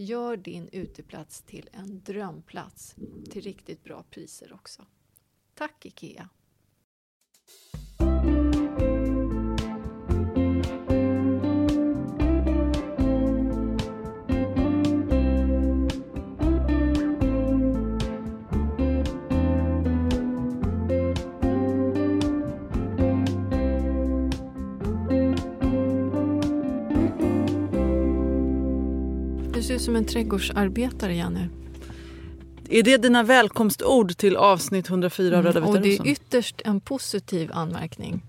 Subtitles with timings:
[0.00, 2.94] Gör din uteplats till en drömplats
[3.30, 4.86] till riktigt bra priser också.
[5.54, 6.28] Tack IKEA!
[29.78, 31.40] Ut som en trädgårdsarbetare, Jenny.
[32.68, 36.80] Är det dina välkomstord till avsnitt 104 av Röda Vita Och det är ytterst en
[36.80, 38.22] positiv anmärkning.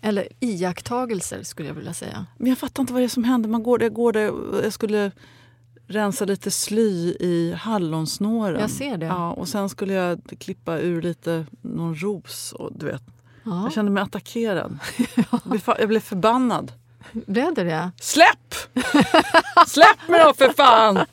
[0.00, 2.26] Eller iakttagelser, skulle jag vilja säga.
[2.38, 3.48] Men jag fattar inte vad det är som händer.
[3.48, 4.32] Man går, jag, går där,
[4.62, 5.12] jag skulle
[5.86, 8.60] rensa lite sly i hallonsnåren.
[8.60, 9.06] Jag ser det.
[9.06, 12.52] Ja, och sen skulle jag klippa ur lite någon ros.
[12.52, 13.02] Och, du vet.
[13.42, 13.62] Ja.
[13.62, 14.78] Jag kände mig attackerad.
[15.78, 16.72] jag blev förbannad.
[17.12, 17.90] Blev det det?
[18.00, 18.54] Släpp!
[19.66, 21.04] Släpp mig då för fan!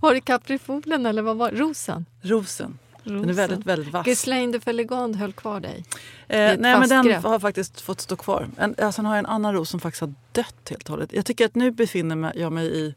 [0.00, 2.06] Var det kaprifolen eller vad var Rosen?
[2.22, 2.78] Rosen.
[3.04, 3.36] Den är Rosen.
[3.36, 4.06] väldigt, väldigt vass.
[4.06, 5.84] Ghislaine de höll kvar dig.
[6.28, 7.22] Eh, nej, men den grepp.
[7.22, 8.48] har faktiskt fått stå kvar.
[8.56, 11.12] En, ja, sen har jag en annan ros som faktiskt har dött helt och hållet.
[11.12, 12.94] Jag tycker att nu befinner jag mig i...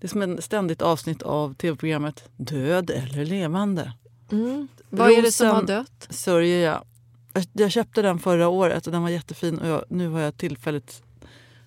[0.00, 3.92] Det är som ett ständigt avsnitt av tv-programmet Död eller levande.
[4.32, 4.68] Mm.
[4.90, 6.06] Vad är det som har Rosen- dött?
[6.10, 6.84] Sörjer jag.
[7.52, 9.58] Jag- köpte den förra året och den var jättefin.
[9.58, 11.02] Och jag, nu har jag tillfälligt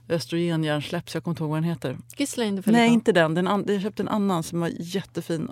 [0.09, 1.97] östrogenhjärnsläpp så jag kommer inte ihåg vad den heter.
[2.17, 2.63] Ghislaine?
[2.66, 3.33] Nej, inte den.
[3.33, 5.50] den an, jag köpte en annan som var jättefin.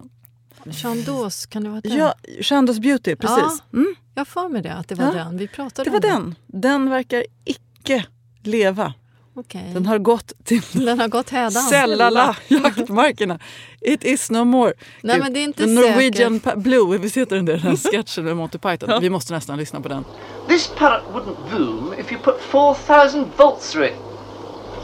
[0.72, 1.98] Chandos, kan det vara den?
[1.98, 3.64] Ja, Chandos Beauty, precis.
[3.74, 5.38] Mm, Jag har för mig det, att det var Ja, den.
[5.38, 6.62] Vi pratade det var om den.
[6.62, 8.06] Den verkar icke
[8.44, 8.94] leva.
[9.36, 9.72] Okej.
[9.74, 11.52] Den har gått till Den har gått hädan.
[11.52, 13.40] Sällala jaktmarkerna.
[13.82, 14.74] It is no more.
[15.04, 18.38] Nej, men det är inte The Norwegian Blue, visst heter den där den sketchen med
[18.38, 19.02] Monty Python?
[19.02, 20.06] Vi måste nästan lyssna på den.
[20.48, 23.96] This parrot wouldn't boom if you put 4,000 volts through it.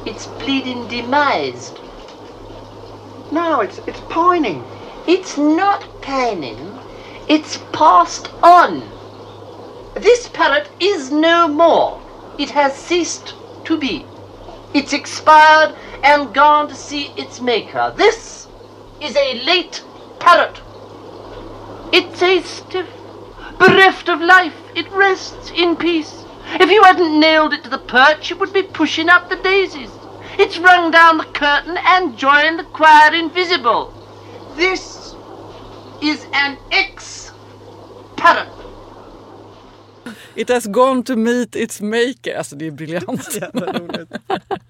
[0.06, 1.80] It's bleeding demised.
[3.32, 4.62] No, it's it's pining.
[5.08, 6.58] It's not pining.
[7.28, 8.82] It's passed on.
[9.96, 12.00] This parrot is no more.
[12.38, 13.34] It has ceased
[13.66, 14.06] to be.
[14.76, 15.74] It's expired
[16.04, 17.94] and gone to see its maker.
[17.96, 18.46] This
[19.02, 19.82] is a late
[20.20, 20.60] parrot.
[21.94, 22.90] It's a stiff,
[23.58, 24.58] bereft of life.
[24.76, 26.26] It rests in peace.
[26.60, 29.92] If you hadn't nailed it to the perch, it would be pushing up the daisies.
[30.38, 33.94] It's rung down the curtain and joined the choir invisible.
[34.58, 35.16] This
[36.02, 37.32] is an ex
[38.18, 38.50] parrot.
[40.36, 42.36] It has gone to meet its maker.
[42.38, 43.38] Alltså det är briljant.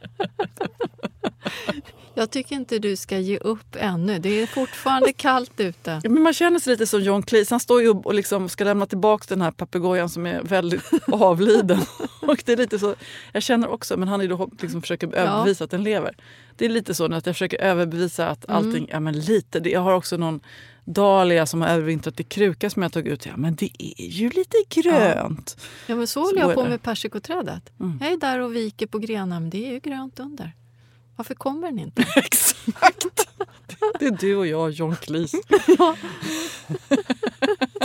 [2.15, 4.19] Jag tycker inte du ska ge upp ännu.
[4.19, 5.99] Det är fortfarande kallt ute.
[6.03, 7.49] Ja, men man känner sig lite som John Cleese.
[7.51, 10.81] Han står ju och liksom ska lämna tillbaka den här papegojan som är väldigt
[11.11, 11.79] avliden.
[12.21, 12.95] och det är lite så,
[13.31, 16.15] jag känner också, men han är då liksom försöker överbevisa att den lever.
[16.55, 18.57] Det är lite så nu att jag försöker överbevisa att Mm.
[18.57, 19.59] allting, ja men lite.
[19.69, 20.39] Jag har också någon
[20.85, 23.25] dahlia som har övervintrat i kruka som jag tagit ut.
[23.25, 25.57] Ja men det är ju lite grönt.
[25.87, 27.71] Ja, men så Så håller jag på med persikoträdet.
[27.79, 27.97] Mm.
[28.01, 30.51] Jag är där och viker på grenar, men det är ju grönt under.
[31.15, 32.01] Varför kommer den inte?
[32.15, 33.05] Exakt.
[33.99, 35.35] Det är du och jag, John Cleese.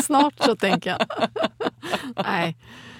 [0.04, 1.28] Snart så tänker jag.
[2.24, 2.56] Nej.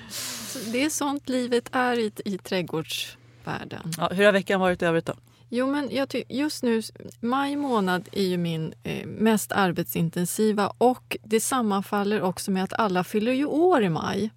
[0.09, 3.93] Så Det är sånt livet är i, i trädgårdsvärlden.
[3.99, 5.15] Ja, hur har veckan varit i övrigt då?
[5.49, 6.83] Jo, men jag ty- just nu,
[7.21, 13.05] maj månad är ju min eh, mest arbetsintensiva och det sammanfaller också med att alla
[13.05, 14.31] fyller ju år i maj.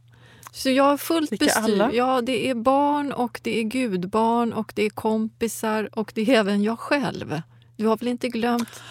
[0.54, 1.62] Så jag har fullt Vilka bestyr.
[1.64, 1.94] alla?
[1.94, 6.40] Ja, det är barn och det är gudbarn och det är kompisar och det är
[6.40, 7.42] även jag själv.
[7.76, 8.82] Du har väl inte glömt?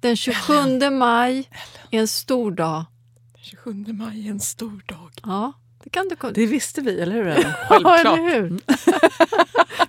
[0.00, 1.50] Den 27 maj
[1.90, 2.84] är en stor dag.
[3.38, 5.10] 27 maj är en stor dag.
[5.22, 5.52] Ja,
[5.84, 7.26] det kan du Det visste vi, eller hur?
[7.26, 7.52] Ellen?
[7.70, 8.60] Ja, eller hur?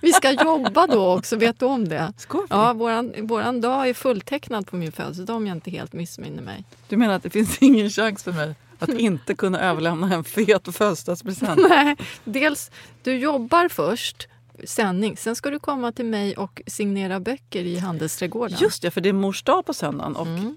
[0.00, 2.12] Vi ska jobba då också, vet du om det?
[2.32, 2.38] Vi?
[2.50, 6.64] Ja, våran, våran dag är fulltecknad på min födelsedag om jag inte helt missminner mig.
[6.88, 10.74] Du menar att det finns ingen chans för mig att inte kunna överlämna en fet
[10.76, 11.60] födelsedagspresent?
[11.68, 12.70] Nej, dels,
[13.02, 14.28] du jobbar först,
[14.64, 15.16] sändning.
[15.16, 18.58] Sen ska du komma till mig och signera böcker i Handelsträdgården.
[18.60, 20.16] Just det, för det är mors dag på söndagen.
[20.16, 20.56] Och Mm.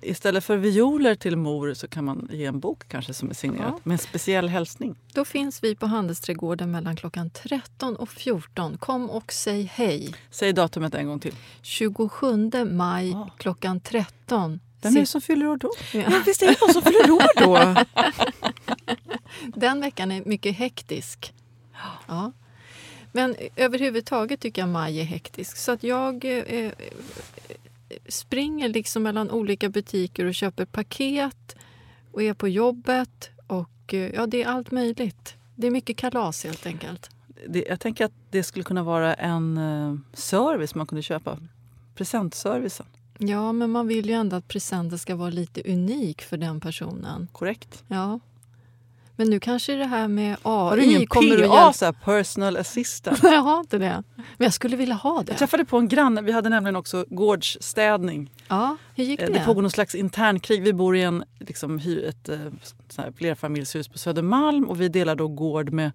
[0.00, 3.72] istället för violer till mor så kan man ge en bok kanske som är signerad
[3.74, 3.80] Ja.
[3.82, 4.94] med en speciell hälsning.
[5.12, 8.78] Då finns vi på Handelsträdgården mellan klockan 13 och 14.
[8.78, 10.14] Kom och säg hej.
[10.30, 11.34] Säg datumet en gång till.
[11.62, 13.30] 27 maj Ja.
[13.38, 14.60] klockan 13.
[14.84, 15.70] Vem är det som fyller år då?
[15.92, 16.00] Ja.
[16.00, 17.84] Ja, visst är det någon som fyller år då?
[19.60, 21.34] Den veckan är mycket hektisk.
[22.06, 22.32] Ja.
[23.12, 25.56] Men överhuvudtaget tycker jag maj är hektisk.
[25.56, 26.72] Så att jag eh, eh,
[28.08, 31.56] springer liksom mellan olika butiker och köper paket
[32.12, 33.30] och är på jobbet.
[33.46, 35.34] Och eh, ja, det är allt möjligt.
[35.56, 37.10] Det är mycket kalas helt enkelt.
[37.48, 41.38] Det, jag tänker att det skulle kunna vara en eh, service man kunde köpa.
[41.94, 42.86] Presentservicen.
[43.18, 47.28] Ja, men man vill ju ändå att presenten ska vara lite unik för den personen.
[47.32, 47.84] Korrekt.
[47.88, 48.20] Ja.
[49.16, 51.72] Men nu kanske det här med Har du AI ingen kommer PA, hjälpa.
[51.72, 53.20] så här, personal assistant?
[53.22, 54.02] Jag har inte det.
[54.16, 55.32] Men jag skulle vilja ha det.
[55.32, 56.22] Jag träffade på en granne.
[56.22, 58.30] Vi hade nämligen också gårdsstädning.
[58.48, 59.32] Ja, hur gick Eh, det?
[59.32, 60.62] Det pågår någon slags internkrig.
[60.62, 65.28] Vi bor i en, liksom, hy- ett eh, flerfamiljshus på Södermalm och vi delar då
[65.28, 65.92] gård med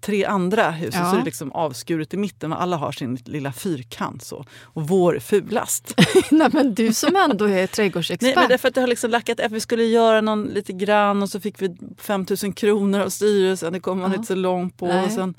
[0.00, 0.94] tre andra hus.
[0.94, 1.02] Ja.
[1.02, 4.24] Och så är det liksom avskuret i mitten och alla har sin lilla fyrkant.
[4.24, 4.44] Så.
[4.62, 5.94] Och vår är fulast.
[6.30, 8.22] Nej, men du som ändå är trädgårdsexpert.
[8.22, 9.54] Nej, men det är för att det har liksom lackat efter.
[9.54, 13.72] Vi skulle göra någon lite grann och så fick vi 5 000 kronor av styrelsen.
[13.72, 14.16] Det kom man Ja.
[14.16, 14.86] inte så långt på.
[14.86, 15.04] Nej.
[15.06, 15.34] Och, sen,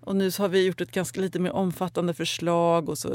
[0.00, 2.88] och nu så har vi gjort ett ganska lite mer omfattande förslag.
[2.88, 3.14] Och så,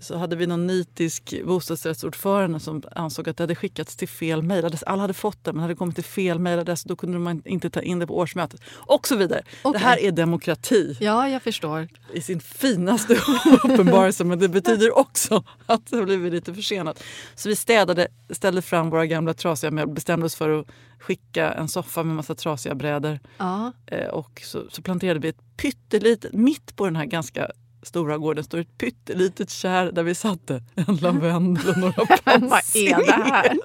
[0.00, 4.82] så hade vi någon nitisk bostadsrättsordförande som ansåg att det hade skickats till fel mejladress.
[4.82, 6.84] Alla hade fått det men hade kommit till fel mejladress.
[6.84, 8.60] Då kunde man inte ta in det på årsmötet.
[8.74, 9.42] Och så vidare.
[9.62, 9.80] Okej.
[9.80, 11.88] Det här är demokrati Ja, jag förstår.
[12.12, 13.14] i sin finaste
[13.64, 14.24] uppenbarelse.
[14.24, 17.02] Men det betyder också att det har blivit lite försenat.
[17.34, 20.66] Så vi städade, ställde fram våra gamla trasiga möbler, bestämde oss för att
[20.98, 23.18] skicka en soffa med massa trasiga brädor.
[23.38, 23.72] Ja.
[23.86, 27.50] Eh, och så, så planterade vi ett pyttelitet, mitt på den här ganska
[27.82, 32.60] stora gården står ett pyttelitet kärr där vi satte en lavendel och några Men vad
[32.76, 33.58] är det här?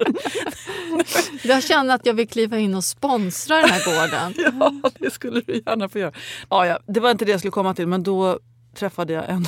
[1.44, 4.34] Jag känner att jag vill kliva in och sponsra den här gården.
[4.82, 6.12] Ja, det skulle du gärna få göra.
[6.50, 8.38] Ja, ja, det var inte det jag skulle komma till, men då
[8.74, 9.46] träffade jag en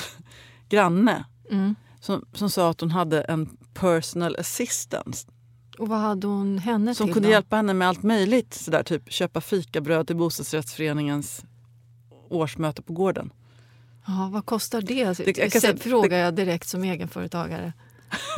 [0.68, 1.74] granne Mm.
[2.00, 5.26] som, som sa att hon hade en personal assistant
[5.78, 7.32] Och vad hade hon henne som till kunde då?
[7.32, 8.54] hjälpa henne med allt möjligt.
[8.54, 11.44] Sådär, typ köpa fikabröd till bostadsrättsföreningens
[12.30, 13.30] årsmöte på gården.
[14.06, 15.04] Ja, vad kostar det?
[15.24, 17.72] Det- jag säga- Frågar jag direkt som egenföretagare.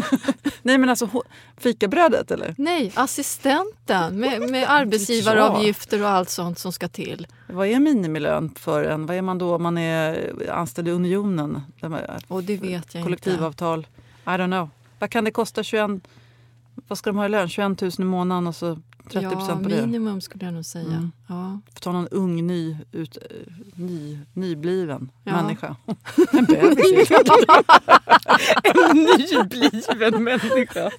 [0.62, 1.08] Nej men alltså
[1.56, 2.54] fikabrödet eller?
[2.58, 7.26] Nej, assistenten med, med arbetsgivaravgifter och allt sånt som ska till.
[7.48, 9.06] Vad är minimilön för en?
[9.06, 11.60] Vad är man då om man är anställd i Unionen?
[12.28, 13.86] Och det vet jag Kollektivavtal?
[14.24, 14.70] I don't know.
[14.98, 15.62] Vad kan det kosta?
[15.62, 15.90] 21,
[16.88, 17.48] vad ska de ha i lön?
[17.48, 18.78] 21 000 i månaden och så
[19.10, 19.36] 30 inte.
[19.48, 19.80] Ja, på det?
[19.86, 20.86] minimum skulle jag nog säga.
[20.86, 21.12] Mm.
[21.28, 21.60] Ja.
[21.74, 25.42] Får ta någon ung, ny, ut, eh, ny, nybliven Ja.
[25.42, 25.76] människa.
[26.32, 27.10] En bebis.
[28.64, 30.90] en nybliven människa.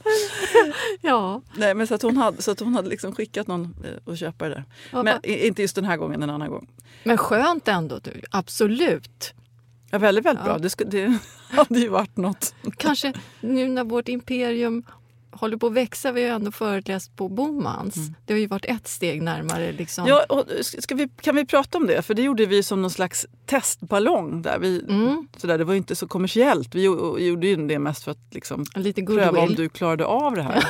[1.01, 1.41] ja.
[1.57, 4.19] Nej, men så att hon hade, så att hon hade liksom skickat någon eh, att
[4.19, 4.63] köpa det där.
[4.91, 6.67] Ja, Men inte just den här gången, en annan gång.
[7.03, 7.99] Men skönt ändå.
[8.03, 8.21] Du.
[8.31, 9.33] Absolut.
[9.91, 10.53] Ja, väldigt, väldigt Ja.
[10.53, 10.57] bra.
[10.57, 11.17] Det, skulle, det
[11.49, 12.55] hade ju varit något.
[12.77, 14.83] Kanske nu när vårt imperium
[15.33, 16.11] håller på att växa.
[16.11, 17.95] Vi har ju ändå föreläst på Bomans.
[17.97, 18.15] Mm.
[18.25, 19.71] Det har ju varit ett steg närmare.
[19.71, 20.07] Liksom.
[20.07, 22.01] Ja, och ska vi, kan vi prata om det?
[22.01, 24.41] För det gjorde vi som någon slags testballong.
[24.41, 24.59] Där.
[24.59, 25.27] Vi, Mm.
[25.37, 26.75] sådär, det var ju inte så kommersiellt.
[26.75, 30.35] Vi gjo- gjorde ju det mest för att liksom, Lite pröva om du klarade av
[30.35, 30.63] det här.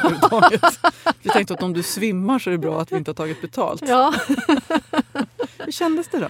[1.22, 3.41] Vi tänkte att om du svimmar så är det bra att vi inte har tagit
[3.41, 3.84] betalt.
[3.88, 4.13] Ja.
[5.58, 6.27] Hur kändes det då?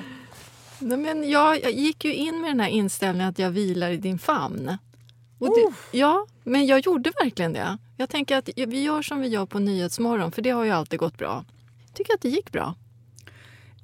[0.79, 3.97] Nej, men jag, jag gick ju in med den här inställningen att jag vilar i
[3.97, 4.77] din famn.
[5.39, 7.77] Och det, ja, men jag gjorde verkligen det.
[7.97, 10.99] Jag tänker att vi gör som vi gör på Nyhetsmorgon, för det har ju alltid
[10.99, 11.45] gått bra.
[11.85, 12.75] Jag tycker att det gick bra.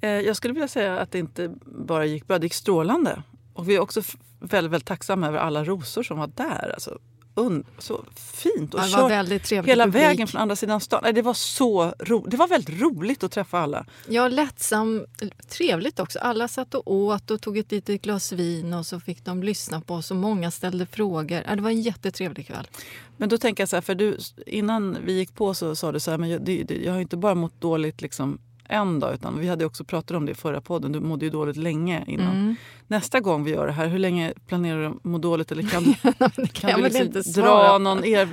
[0.00, 3.22] Eh, jag skulle vilja säga att det inte bara gick bra, det gick strålande.
[3.54, 4.02] Och vi är också
[4.40, 6.70] väldigt, väldigt tacksamma över alla rosor som var där.
[6.74, 6.98] Alltså,
[7.34, 8.74] un, så fint.
[8.74, 10.02] Och kört väldigt hela publik.
[10.02, 11.00] vägen från andra sidan stan.
[11.02, 13.86] Nej, Det var så ro, Det var väldigt roligt att träffa alla.
[14.08, 15.06] Ja, lättsam,
[15.48, 16.18] trevligt också.
[16.18, 19.80] Alla satt och åt och tog ett litet glas vin och så fick de lyssna
[19.80, 21.42] på oss och många ställde frågor.
[21.48, 22.68] Ja, det var en jättetrevlig kväll.
[23.16, 26.00] Men då tänker jag så här, för du, innan vi gick på så sa du
[26.00, 28.38] så här, men jag, det, det, jag har inte bara mått dåligt liksom
[28.70, 30.92] en dag, utan vi hade också pratat om det i förra podden.
[30.92, 32.36] Du mådde ju dåligt länge innan.
[32.36, 32.56] Mm.
[32.86, 35.52] Nästa gång vi gör det här, hur länge planerar du att må dåligt?
[35.52, 35.84] Eller kan,
[36.36, 38.28] det kan kan väl liksom inte dra någon er,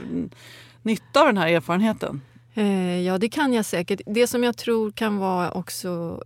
[0.82, 2.22] nytta av den här erfarenheten?
[2.54, 4.02] Eh, ja, det kan jag säkert.
[4.06, 6.22] Det som jag tror kan vara också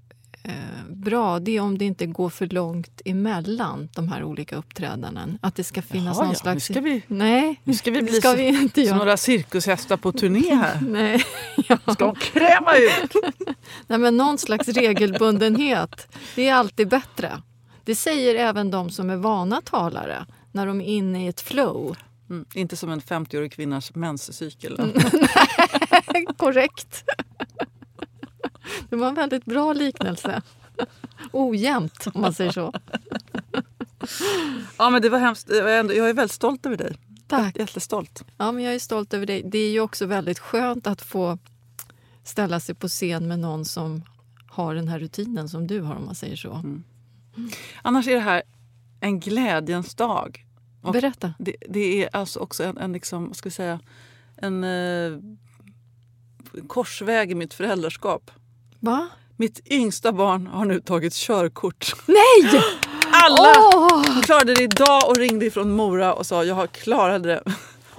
[0.90, 5.28] bra det är om det inte går för långt emellan de här olika uppträdandena.
[5.42, 6.70] Att det ska finnas Jaha, någon ja, slags...
[6.70, 8.98] nu ska vi- Nej, Nu ska vi bli ska så- vi inte göra.
[8.98, 10.82] några cirkushästar på turné här.
[10.90, 11.24] Nej,
[11.68, 11.78] ja.
[11.94, 13.16] Ska de kräma ut?
[13.88, 17.42] Nej, men någon slags regelbundenhet, det är alltid bättre.
[17.84, 21.96] Det säger även de som är vana talare när de är inne i ett flow.
[22.30, 24.78] Mm, inte som en 50-årig kvinnas menscykel.
[26.38, 27.04] Korrekt.
[28.90, 30.42] Det var en väldigt bra liknelse.
[31.32, 32.74] Ojämnt, om man säger så.
[34.78, 35.50] Ja, men det var hemskt.
[35.50, 36.96] Jag är, väldigt stolt över dig.
[37.28, 37.58] Tack.
[37.58, 38.26] Jättestolt.
[38.38, 39.44] Ja, men jag är stolt över dig.
[39.46, 41.38] Det är ju också väldigt skönt att få
[42.24, 44.04] ställa sig på scen med någon som
[44.50, 46.64] har den här rutinen som du har, om man säger så.
[47.82, 48.44] Annars är det här
[49.00, 50.46] en glädjens dag.
[50.82, 51.34] Och Berätta.
[51.40, 53.80] Det, det är alltså också en, en, liksom, ska vi säga,
[54.38, 55.20] en eh,
[56.68, 58.32] korsväg i mitt föräldraskap.
[58.84, 59.08] Va?
[59.38, 61.94] Mitt yngsta barn har nu tagit körkort.
[62.06, 62.62] Nej!
[63.12, 64.22] Alla Åh!
[64.22, 67.44] klarade det idag och ringde ifrån Mora och sa jag har klarat det.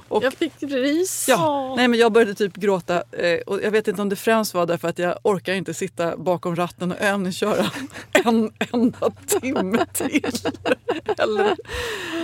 [0.09, 1.25] Och, Jag fick rys.
[1.29, 3.03] ja, nej, men jag började typ gråta.
[3.13, 6.17] Eh, och jag vet inte om det främst var därför att jag orkar inte sitta
[6.17, 7.71] bakom ratten och övningsköra
[8.25, 10.25] en enda timme till.
[11.19, 11.57] eller,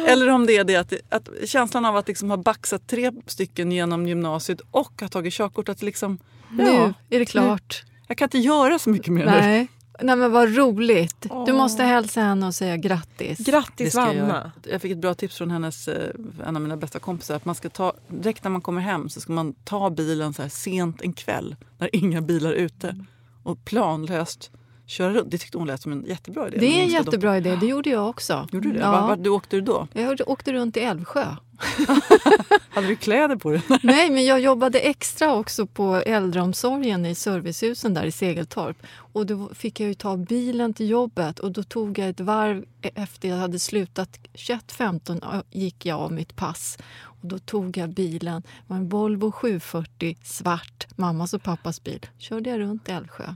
[0.06, 3.72] eller om det är det att, att känslan av att liksom ha baxat tre stycken
[3.72, 5.68] genom gymnasiet och ha tagit körkort.
[5.68, 6.18] Att liksom,
[6.50, 7.82] Nu ja, är det klart.
[8.08, 9.30] Jag kan inte göra så mycket mer nu.
[9.30, 9.68] Nej.
[10.00, 11.20] Nej, men vad roligt.
[11.20, 11.54] Du Åh.
[11.54, 13.38] måste hälsa henne och säga grattis.
[13.38, 14.26] Grattis ska jag.
[14.26, 14.52] Vanna!
[14.70, 16.10] jag fick ett bra tips från hennes, eh,
[16.46, 17.36] en av mina bästa kompisar.
[17.36, 20.42] Att man ska ta, direkt när man kommer hem så ska man ta bilen så
[20.42, 23.04] här sent en kväll när inga bilar är ute
[23.42, 24.50] och planlöst
[24.86, 25.30] köra runt.
[25.30, 26.56] Det tyckte hon lät som en jättebra idé.
[26.58, 27.56] det är en jättebra idé.
[27.60, 28.48] Det gjorde jag också.
[28.52, 28.80] Gjorde du det?
[28.80, 28.90] Ja.
[28.90, 29.88] Var, var, du åkte du då?
[29.92, 31.26] Jag åkte runt i Älvsjö.
[32.68, 33.62] Hade du kläder på dig?
[33.82, 38.76] Nej, men jag jobbade extra också på äldreomsorgen i servicehusen där i Segeltorp.
[39.12, 42.64] Och då fick jag ju ta bilen till jobbet och då tog jag ett varv
[42.82, 46.78] e- efter jag hade slutat 21.15 gick jag av mitt pass.
[47.00, 52.06] Och då tog jag bilen, det var en Volvo 740 svart, mammas och pappas bil.
[52.18, 53.34] Körde jag runt i Älvsjö.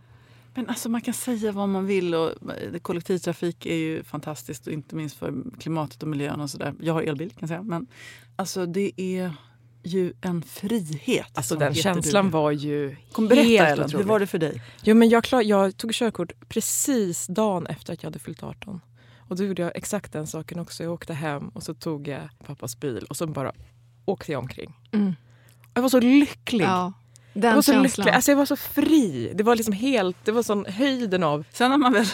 [0.54, 4.72] Men alltså man kan säga vad man vill och eh, kollektivtrafik är ju fantastiskt och
[4.72, 6.74] inte minst för klimatet och miljön och sådär.
[6.80, 7.62] Jag har elbil kan jag säga.
[7.62, 7.86] Men
[8.36, 9.34] alltså det är
[9.82, 11.30] ju en frihet.
[11.34, 14.06] Alltså den känslan var ju Kom, berätta helt Ellen, hur otrolig.
[14.06, 14.62] var det för dig?
[14.82, 18.80] Jo, men jag, klar, jag tog körkort precis dagen efter att jag hade fyllt 18.
[19.28, 20.82] Och då gjorde jag exakt den saken också.
[20.82, 23.52] Jag åkte hem och så tog jag pappas bil och så bara
[24.04, 24.74] åkte jag omkring.
[24.92, 25.12] Mm.
[25.74, 26.64] Jag var så lycklig.
[26.64, 26.92] Ja,
[27.32, 27.82] jag den var så känslan.
[28.04, 28.08] lycklig.
[28.14, 29.32] Alltså jag var så fri.
[29.34, 31.44] Det var liksom helt, det var sån höjden av...
[31.52, 32.06] Sen när man väl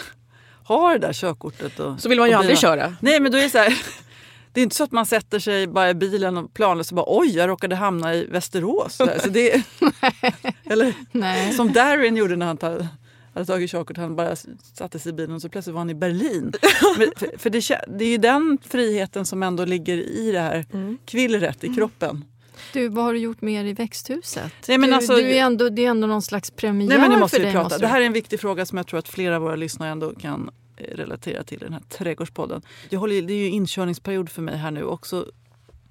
[0.63, 2.95] har det där körkortet och, Så vill man ju aldrig bilen- köra.
[3.01, 3.81] Nej men då är det så här.
[4.53, 7.05] Det är inte så att man sätter sig bara i bilen och planlöst och bara
[7.07, 8.95] oj jag råkade hamna i Västerås.
[8.95, 9.19] Så där.
[9.19, 9.63] Så det
[10.65, 11.53] eller Nej.
[11.53, 12.87] som Darin gjorde när han ta,
[13.33, 13.97] hade tagit körkort.
[13.97, 14.35] Han bara
[14.73, 16.53] satte sig i bilen och så plötsligt var han i Berlin.
[16.97, 20.65] Men, för för det, det är ju den friheten som ändå ligger i det här
[20.73, 20.97] Mm.
[21.05, 22.25] kvillret i kroppen.
[22.73, 24.53] Du, vad har du gjort mer i växthuset?
[24.67, 27.19] Nej, men du, alltså- du är ändå, det är ändå någon slags premiär Nej, men
[27.19, 27.53] måste för dig.
[27.53, 27.63] prata.
[27.63, 29.89] måste Det här är en viktig fråga som jag tror att flera av våra lyssnare
[29.89, 32.61] ändå kan eh, relatera till den här trädgårdspodden.
[32.89, 35.25] Jag håller, det är ju inkörningsperiod för mig här nu också.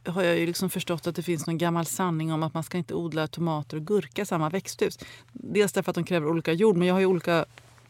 [0.07, 2.79] Har jag ju liksom förstått att det finns någon gammal sanning om att man ska
[2.79, 4.99] inte odla tomater och gurka i samma växthus.
[5.33, 7.45] Dels därför att de kräver olika jord, men jag har ju olika,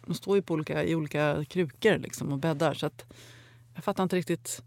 [0.07, 2.75] de står ju på olika, i olika krukor liksom och bäddar.
[2.75, 3.05] Så att
[3.75, 4.63] jag fattar inte riktigt.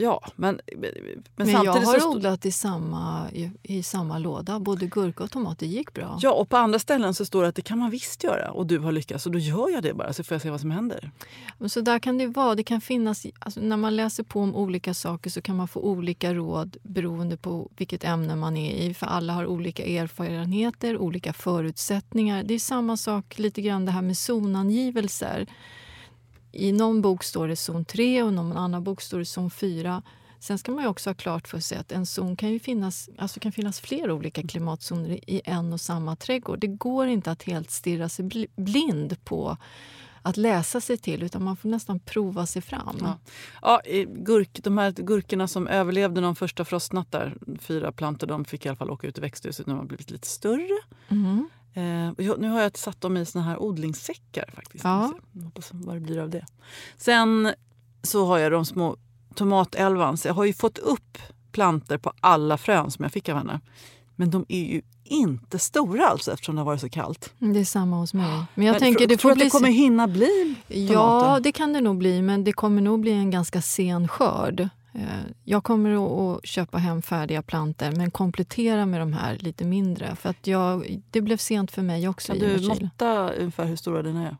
[0.00, 0.90] Ja, men, men,
[1.36, 2.10] Men samtidigt jag har så...
[2.10, 4.60] odlat i samma, i, i samma låda.
[4.60, 5.58] Både gurka och tomat.
[5.58, 6.18] Det gick bra.
[6.22, 8.66] Ja, och på andra ställen så står det att det kan man visst göra och
[8.66, 10.70] du har lyckats och då gör jag det bara så får jag se vad som
[10.70, 11.10] händer.
[11.58, 12.54] Men Så där kan det vara.
[12.54, 15.80] Det kan finnas, alltså när man läser på om olika saker så kan man få
[15.80, 18.94] olika råd beroende på vilket ämne man är i.
[18.94, 22.42] För alla har olika erfarenheter, olika förutsättningar.
[22.42, 25.46] Det är samma sak lite grann det här med zonangivelser.
[26.52, 29.50] I någon bok står det zon 3 och i någon annan bok står det zon
[29.50, 30.02] 4.
[30.40, 33.10] Sen ska man ju också ha klart för sig att en zon kan ju finnas,
[33.18, 36.58] alltså kan finnas flera olika klimatzoner i en och samma trädgård.
[36.58, 39.56] Det går inte att helt stirra sig bl- blind på
[40.22, 42.96] att läsa sig till utan man får nästan prova sig fram.
[43.00, 43.18] Ja.
[43.62, 48.68] Ja, gurk, de här gurkorna som överlevde de första frostnattar, fyra plantor, de fick i
[48.68, 50.80] alla fall åka ut i växthuset när de har blivit lite större.
[51.08, 51.48] Mhm.
[51.74, 54.84] Eh, nu har jag satt dem i såna här odlingssäckar faktiskt.
[54.84, 55.12] Ja.
[55.32, 56.46] Jag hoppas vad det blir av det.
[56.96, 57.52] Sen
[58.02, 58.96] så har jag de små
[59.34, 60.16] tomatälvan.
[60.16, 61.18] Så jag har ju fått upp
[61.52, 63.60] planter på alla frön som jag fick av henne.
[64.16, 67.32] Men de är ju inte stora alltså eftersom det har varit så kallt.
[67.38, 68.42] Det är samma hos mig.
[68.54, 70.86] Men jag Men tänker tror- det tror får att det kommer hinna bli Ja,
[71.20, 71.40] tomater?
[71.42, 74.68] det kan det nog bli, men det kommer nog bli en ganska sen skörd.
[74.92, 75.02] Eh,
[75.44, 75.90] Jag kommer
[76.36, 80.16] att- köpa hem färdiga planter men komplettera med de här lite mindre.
[80.16, 82.32] För att jag, det blev sent för mig också.
[82.32, 84.36] Kan du måtta ungefär hur stora dina är?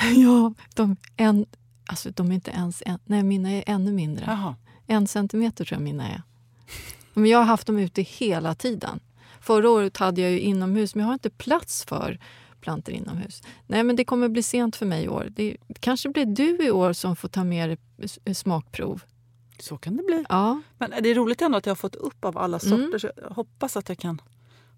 [0.16, 1.46] Ja, de, en,
[1.86, 2.82] alltså de är inte ens...
[2.86, 4.24] En, nej, mina är ännu mindre.
[4.26, 4.54] Jaha.
[4.86, 6.22] En centimeter tror jag mina är.
[7.14, 9.00] Men jag har haft dem ute hela tiden.
[9.40, 12.18] Förra året hade jag ju inomhus, men jag har inte plats för
[12.60, 13.42] plantor inomhus.
[13.66, 15.32] Nej, men det kommer bli sent för mig i år.
[15.36, 17.76] Det kanske blir du i år som får ta med
[18.32, 19.02] smakprov.
[19.62, 20.24] Så kan det bli.
[20.28, 23.04] Ja, Men det är roligt ändå att jag har fått upp av alla sorter.
[23.04, 23.12] Mm.
[23.22, 24.20] Jag hoppas att jag kan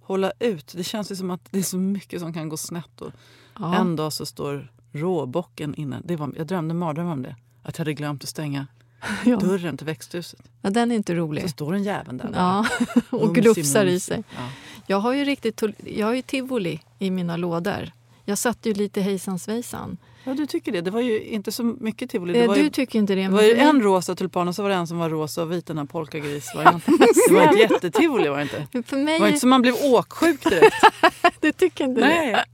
[0.01, 0.73] hålla ut.
[0.77, 3.01] Det känns ju som att det är så mycket som kan gå snett.
[3.01, 3.13] Och
[3.59, 3.75] ja.
[3.75, 6.01] En dag så står råbocken inne.
[6.05, 7.37] Det var, jag drömde mardröm om det.
[7.63, 8.67] Att jag hade glömt att stänga
[9.25, 9.37] ja.
[9.37, 10.41] dörren till växthuset.
[10.61, 11.43] ja den är inte rolig.
[11.43, 12.31] Så står en jävel där.
[12.35, 12.67] Ja,
[13.11, 14.23] och glufsar i sig.
[14.37, 14.49] Ja.
[14.87, 17.93] Jag har ju riktigt jag har ju tivoli i mina lådor.
[18.31, 19.97] Jag satte ju lite hejsan svejsan.
[20.25, 20.81] ja, du tycker det.
[20.81, 22.33] Det var ju inte så mycket tivoli.
[22.33, 23.23] Det Eh, var Du ju, tycker inte det.
[23.23, 25.53] det var ju en rosa tulpan och så var det en som var rosa och
[25.53, 26.99] vit, den här polkagrisvarianten.
[27.29, 28.67] det var ett jättetivoli var det inte.
[28.89, 30.77] För Det mig, var inte så man blev åksjuk direkt.
[31.41, 32.07] du tycker inte det?
[32.07, 32.45] Nej.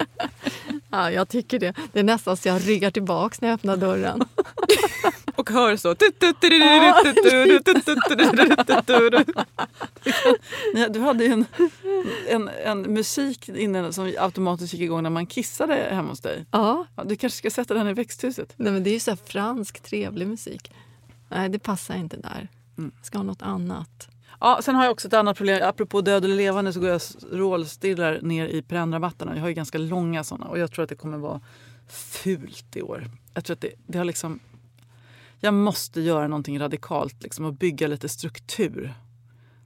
[0.90, 1.74] Ja, jag tycker det.
[1.92, 4.22] Det är nästan så jag ryggar tillbaks när jag öppnar dörren.
[5.36, 5.94] Och hör så.
[10.92, 11.44] Du hade ju en,
[12.28, 16.46] en, en musik innan som automatiskt gick igång när man kissade hemma hos dig.
[16.50, 18.54] Ja, Du kanske ska sätta den i växthuset?
[18.56, 20.72] nej, men det är ju så här fransk trevlig musik.
[21.28, 22.48] Nej, det passar inte där.
[22.78, 22.92] Mm.
[22.96, 24.08] Jag ska ha något annat.
[24.40, 25.60] Ja, sen har jag också ett annat problem.
[25.64, 27.00] Apropå död eller levande så går jag
[27.32, 29.34] rålstirrar ner i perennrabatterna.
[29.34, 31.40] Jag har ju ganska långa såna och jag tror att det kommer vara
[31.88, 33.04] fult i år.
[33.34, 34.40] Jag tror att det, det har liksom...
[35.40, 38.94] Jag måste göra någonting radikalt liksom, och bygga lite struktur.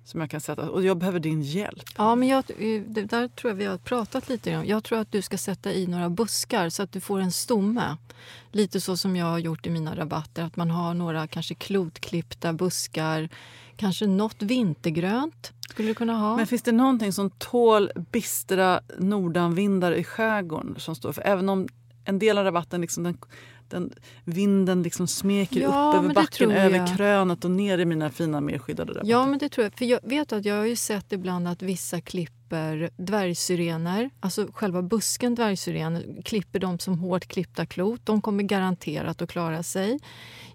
[0.05, 0.71] Som jag kan sätta.
[0.71, 1.83] Och jag behöver din hjälp.
[1.97, 4.67] Ja, men jag, eh, det där tror jag vi har pratat lite om.
[4.67, 7.97] Jag tror att du ska sätta i några buskar så att du får en stomme.
[8.53, 10.43] Lite så som jag har gjort i mina rabatter.
[10.43, 13.29] Att man har några kanske klotklippta buskar.
[13.77, 16.37] Kanske något vintergrönt skulle du kunna ha.
[16.37, 20.75] Men finns det någonting som tål bistra nordanvindar i skärgården?
[20.79, 21.23] Som står för?
[21.23, 21.69] Även om
[22.05, 23.19] en del av rabatten, liksom den,
[23.71, 23.93] den,
[24.25, 28.59] vinden liksom smeker Ja, upp över backen, över krönet och ner i mina fina mer
[28.59, 29.11] skyddade rabatter.
[29.11, 29.75] Ja, men det tror jag.
[29.79, 34.83] För jag vet att jag har ju sett ibland att vissa klipper dvärgsyrener, alltså själva
[34.83, 38.01] busken dvärgsyrener, klipper dem som hårt klippta klot.
[38.05, 39.99] De kommer garanterat att klara sig.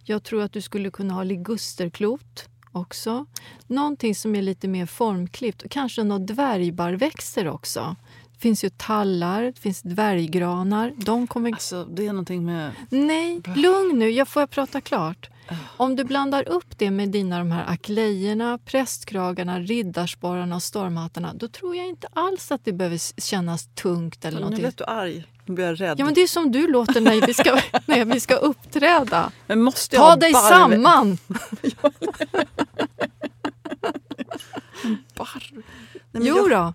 [0.03, 3.25] Jag tror att du skulle kunna ha ligusterklot också.
[3.67, 5.63] Någonting som är lite mer formklippt.
[5.69, 7.95] Kanske några dvärgbarrväxter också.
[8.35, 10.93] Det finns ju tallar, det finns dvärggranar.
[10.97, 11.51] De kommer...
[11.51, 12.71] Alltså, det är någonting med...
[12.89, 14.09] Nej, lugn nu.
[14.09, 15.29] Jag får jag prata klart?
[15.77, 21.47] Om du blandar upp det med dina de här aklejorna, prästkragarna, riddarsporrarna och stormhattarna då
[21.47, 24.25] tror jag inte alls att det behöver kännas tungt.
[24.25, 25.25] eller Nu lät du arg.
[25.45, 25.99] Nu blir jag rädd.
[25.99, 29.31] Ja, men det är som du låter när vi ska, när vi ska uppträda.
[29.47, 31.17] Men måste jag Ta dig barv- samman!
[35.15, 35.63] barv?
[36.11, 36.73] Nej, Jo jag, då.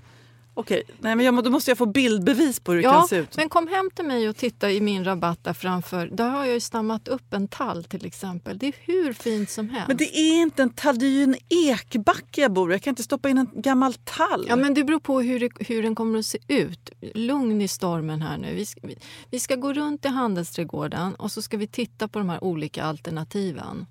[0.61, 3.17] Okej, Nej, men jag, då måste jag få bildbevis på hur det Ja, kan se
[3.17, 3.37] ut.
[3.37, 6.07] men kom hem till mig och titta i min rabatt där framför.
[6.07, 8.59] Där har jag ju stammat upp en tall till exempel.
[8.59, 9.89] Det är hur fint som helst.
[9.89, 12.75] Men det är inte en tall, det är ju en ekbacke jag bor i.
[12.75, 14.47] Jag kan inte stoppa in en gammal tall.
[14.49, 16.91] Ja, men det beror på hur, det, hur den kommer att se ut.
[17.15, 18.55] Lugn i stormen här nu.
[18.55, 18.99] Vi ska, vi,
[19.31, 22.85] vi ska gå runt i handelsträdgården och så ska vi titta på de här olika
[22.85, 23.87] alternativen.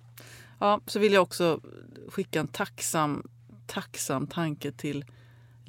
[0.59, 1.59] Ja, så vill jag också
[2.09, 3.23] skicka en tacksam,
[3.67, 5.05] tacksam tanke till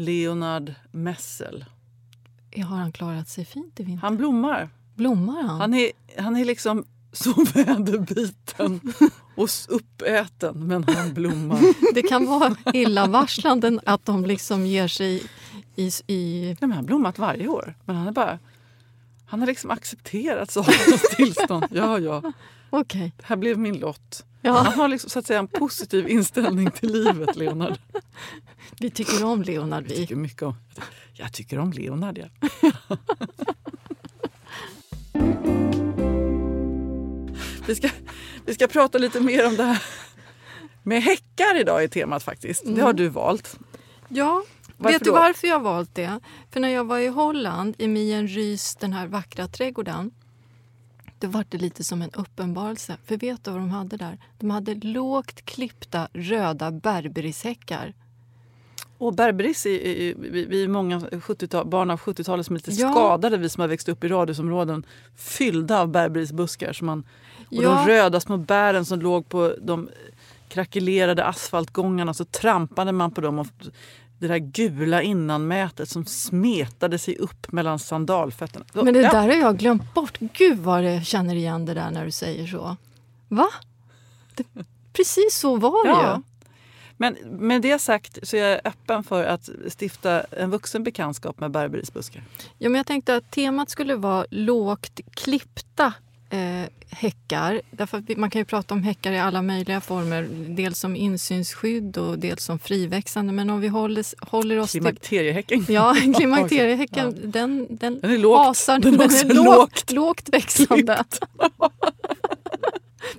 [0.01, 1.65] Leonard Messel.
[2.57, 4.03] Har han klarat sig fint i vinter?
[4.03, 4.71] Han blommar.
[4.95, 5.61] Blommar han?
[5.61, 8.81] Han är, han är liksom så väderbiten
[9.35, 11.59] och uppäten med en handblomma.
[11.95, 15.23] Det kan vara illavarslande att de liksom ger sig
[15.77, 15.91] i...
[16.07, 17.75] i Nej, men han har blommat varje år.
[17.85, 18.39] Men han är bara...
[19.27, 21.67] Han har liksom accepterat sakernas tillstånd.
[21.71, 22.33] Ja, ja.
[22.71, 23.13] Okej.
[23.17, 24.25] Det här blev min lott.
[24.42, 24.53] Ja.
[24.53, 27.79] Han har liksom, så att säga, en positiv inställning till livet, Leonard.
[28.81, 29.85] Vi tycker om Leonard.
[29.85, 29.96] Jag Vi.
[29.96, 30.55] tycker mycket om,
[31.12, 32.26] jag tycker om Leonard, ja.
[37.66, 37.88] vi, ska,
[38.46, 39.83] vi ska prata lite mer om det här
[40.83, 42.62] med häckar idag i temat faktiskt.
[42.66, 43.59] Det har du valt.
[44.09, 44.44] Ja,
[44.76, 45.16] Varför vet du då?
[45.16, 46.20] varför jag valt det?
[46.53, 50.11] För när jag var i Holland, i Mien Rys, den här vackra trädgården,
[51.21, 52.97] då var det lite som en uppenbarelse.
[53.05, 54.19] För vet du vad de hade där?
[54.39, 57.95] De hade lågt klippta röda berberishäckar.
[58.99, 62.71] Och berberis, är, är, vi, vi är många 70 barn av 70-talet som är lite
[62.71, 62.93] Ja.
[62.93, 66.73] skadade, vi som har växt upp i radhusområden fyllda av berberisbuskar.
[66.73, 66.99] Som man,
[67.39, 67.63] och Ja.
[67.63, 69.89] de röda små bären som låg på de
[70.49, 73.39] krackelerade asfaltgångarna så trampade man på dem.
[73.39, 73.47] Och
[74.21, 78.65] det där gula innanmätet som smetade sig upp mellan sandalfötterna.
[78.73, 80.19] Men det ja, där har jag glömt bort.
[80.19, 82.77] Gud vad jag känner igen det där när du säger så.
[83.29, 83.49] Va?
[84.35, 84.45] Det,
[84.93, 86.17] precis så var det Ja.
[86.17, 86.23] ju.
[86.97, 89.49] Men med det sagt så är jag öppen för att
[89.81, 92.23] stifta en vuxen bekantskap med berberisbuskar.
[92.59, 95.93] Ja, men jag tänkte att temat skulle vara lågt klippta
[96.31, 97.62] eh, häckar.
[97.71, 100.29] Därför man kan ju prata om häckar i alla möjliga former.
[100.49, 103.33] Dels som insynsskydd och dels som friväxande.
[103.33, 104.81] Men om vi håller, håller oss till...
[104.81, 105.66] Klimakteriehäcken.
[105.69, 107.21] Ja, klimakteriehäcken, Okej.
[107.25, 108.47] den, den, Den är lågt.
[108.47, 108.79] asar.
[108.79, 111.05] Den Den är lågt lågt växande.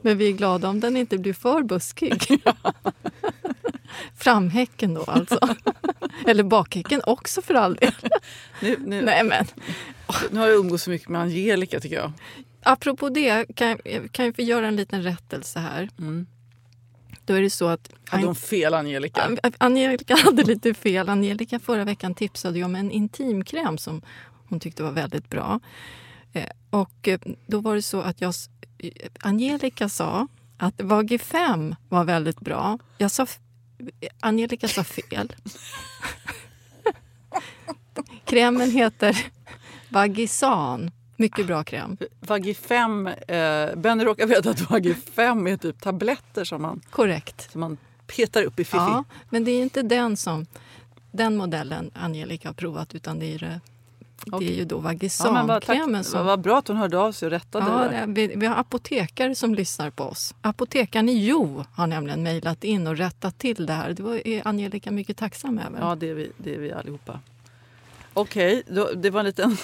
[0.02, 2.24] Men vi är glada om den inte blir för buskig.
[4.18, 5.40] Framhäcken då alltså.
[6.28, 7.92] Eller bakhäcken också för all del.
[8.60, 9.46] Nu, nu, Nej men.
[10.32, 12.12] nu har jag umgås så mycket med Angelica tycker jag.
[12.64, 13.78] Apropå det, kan
[14.12, 15.90] kan jag få göra en liten rättelse här?
[16.00, 16.28] Mm.
[17.26, 19.22] Då är det så att Hade hon fel Angelica?
[19.44, 21.10] An- Angelica hade lite fel.
[21.10, 24.02] Angelica förra veckan tipsade ju om en intimkräm som
[24.50, 25.60] hon tyckte var väldigt bra.
[26.34, 28.34] Eh, Och eh, då var det så att jag...
[29.20, 32.78] Angelica sa att Vagifem var väldigt bra.
[32.98, 33.28] Jag sa...
[34.20, 35.34] Angelica sa fel.
[38.26, 39.26] Krämen heter
[39.90, 40.92] Vagisan.
[41.22, 41.98] Mycket bra kräm.
[42.20, 47.52] Vagifem, eh, Benny råkar veta att Vagifem är typ tabletter som man, Korrekt.
[47.52, 48.78] som man petar upp i fiffi.
[48.78, 50.46] Ja, men det är inte den som
[51.12, 53.60] den modellen Angelica har provat utan det är,
[54.26, 56.26] det, är ju då Ja, Vagisankrämen tack, som...
[56.26, 58.08] vad bra att hon hörde av sig och rättade Ja, det där.
[58.08, 60.36] vi, vi har apotekare som lyssnar på oss.
[60.42, 63.94] Apotekaren i Jo har nämligen mejlat in och rättat till det här.
[63.94, 65.80] Det var, är Angelica mycket tacksam över.
[65.80, 67.20] Ja, det är vi, det är vi allihopa.
[68.14, 69.58] Okej, då- det var en liten...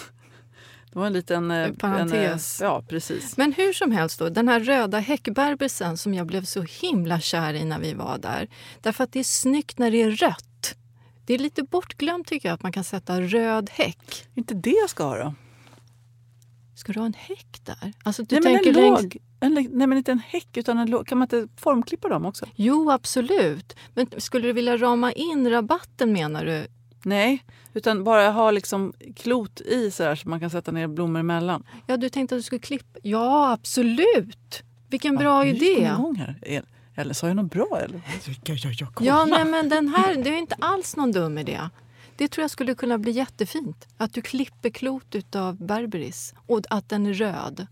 [0.92, 1.52] Det var en liten...
[1.52, 2.62] eh, Parentes.
[2.62, 3.38] En, eh, ja, precis.
[3.38, 7.54] Men hur som helst, då, den här röda häckberbisen som jag blev så himla kär
[7.54, 8.48] i när vi var där.
[8.82, 10.76] Därför att det är snyggt när det är rött.
[11.26, 14.28] Det är lite bortglömt tycker jag att man kan sätta röd häck.
[14.36, 15.34] Inte det jag ska ha då?
[16.76, 17.94] Ska du ha en häck där?
[18.04, 19.18] Alltså, du Nej, men en tänker längs- låg.
[19.40, 21.08] En, nej, men inte en häck, utan en låg.
[21.08, 22.46] Kan man inte formklippa dem också?
[22.56, 23.76] Jo, absolut.
[23.94, 26.68] Men skulle du vilja rama in rabatten menar du?
[27.04, 31.20] Nej, utan bara ha liksom klot i så, här, så man kan sätta ner blommor
[31.20, 31.64] emellan.
[31.88, 33.00] Ja, du tänkte att du skulle klippa?
[33.04, 34.64] Ja, absolut!
[34.90, 35.86] Vilken bra ny idé!
[36.18, 36.40] här.
[36.42, 37.80] El- Eller sa jag något bra?
[37.84, 38.02] Eller?
[38.46, 39.08] Ja, ja, ja, kolla.
[39.10, 41.60] Ja, nej, men den här, det är inte alls någon dum idé.
[42.16, 43.88] Det tror jag skulle kunna bli jättefint.
[43.98, 47.68] Att du klipper klot utav berberis och att den är röd.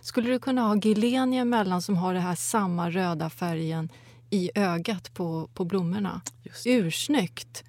[0.00, 3.88] Skulle du kunna ha gilenia emellan som har det här samma röda färgen
[4.30, 6.20] i ögat på, på blommorna?
[6.64, 7.64] Ursnyggt!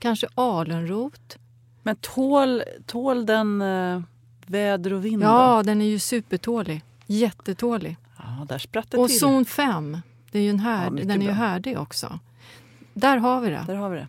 [0.00, 1.36] Kanske alunrot.
[1.82, 4.02] Men tål, tål den eh,
[4.46, 5.22] väder och vind?
[5.22, 5.26] då?
[5.28, 6.82] Ja, den är ju supertålig.
[7.06, 7.96] Jättetålig.
[8.16, 9.18] ja, där spratt det Och till.
[9.18, 9.98] zon 5,
[10.30, 12.18] det är ju en här, Ja, den är ju härdig också.
[12.94, 13.64] Där har vi det.
[13.66, 14.08] Där har vi det.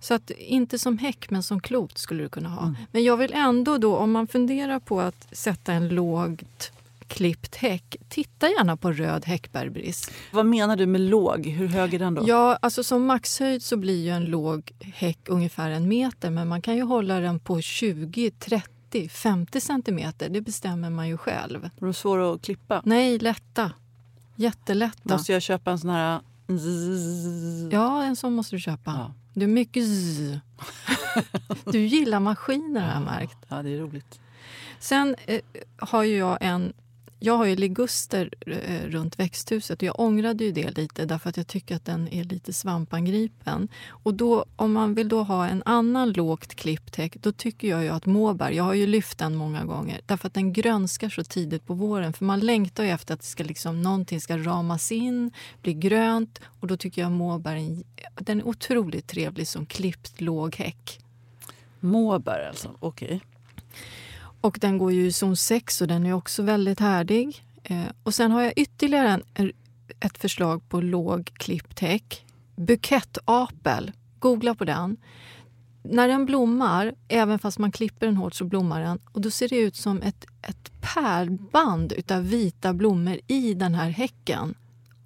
[0.00, 2.62] Så att inte som häck, men som klot skulle du kunna ha.
[2.62, 2.76] Mm.
[2.92, 6.72] Men jag vill ändå då, om man funderar på att sätta en lågt
[7.08, 10.10] klippt häck, titta gärna på röd häckberberis.
[10.32, 11.46] Vad menar du med låg?
[11.46, 12.24] Hur hög är den då?
[12.26, 16.62] Ja, alltså som maxhöjd så blir ju en låg häck ungefär en meter, men man
[16.62, 20.28] kan ju hålla den på 20, 30, 50 centimeter.
[20.28, 21.64] Det bestämmer man ju själv.
[21.64, 22.82] Är de svåra att klippa?
[22.84, 23.72] Nej, lätta.
[24.36, 25.14] Jättelätta.
[25.14, 26.20] Måste jag köpa en sån här...
[26.48, 27.72] zzz?
[27.72, 28.90] Ja, en sån måste du köpa.
[28.90, 29.14] Ja.
[29.34, 30.38] Du är mycket zzz.
[31.64, 33.38] Du gillar maskiner har jag märkt.
[33.48, 34.20] Ja, det är roligt.
[34.78, 35.40] Sen eh,
[35.78, 36.72] har ju jag en
[37.26, 41.36] jag har ju liguster eh, runt växthuset och jag ångrade ju det lite därför att
[41.36, 43.68] jag tycker att den är lite svampangripen.
[43.88, 47.88] Och då, om man vill då ha en annan lågt klipptäck då tycker jag ju
[47.88, 51.66] att måbär, jag har ju lyft den många gånger, därför att den grönskar så tidigt
[51.66, 52.12] på våren.
[52.12, 55.30] För man längtar ju efter att det ska liksom, någonting ska ramas in,
[55.62, 57.84] bli grönt och då tycker jag Måberg
[58.14, 61.00] den är otroligt trevlig som klippt låg häck.
[61.80, 63.20] Måbär alltså, okej.
[64.46, 67.44] Och den går ju i zon 6 och den är också väldigt härdig.
[67.62, 69.52] Eh, och sen har jag ytterligare en,
[70.00, 72.24] ett förslag på låg klipptäck.
[72.56, 73.92] Bukettapel.
[74.18, 74.96] Googla på den.
[75.82, 78.98] När den blommar, även fast man klipper den hårt, så blommar den.
[79.12, 83.90] Och då ser det ut som ett, ett pärlband utav vita blommor i den här
[83.90, 84.54] häcken.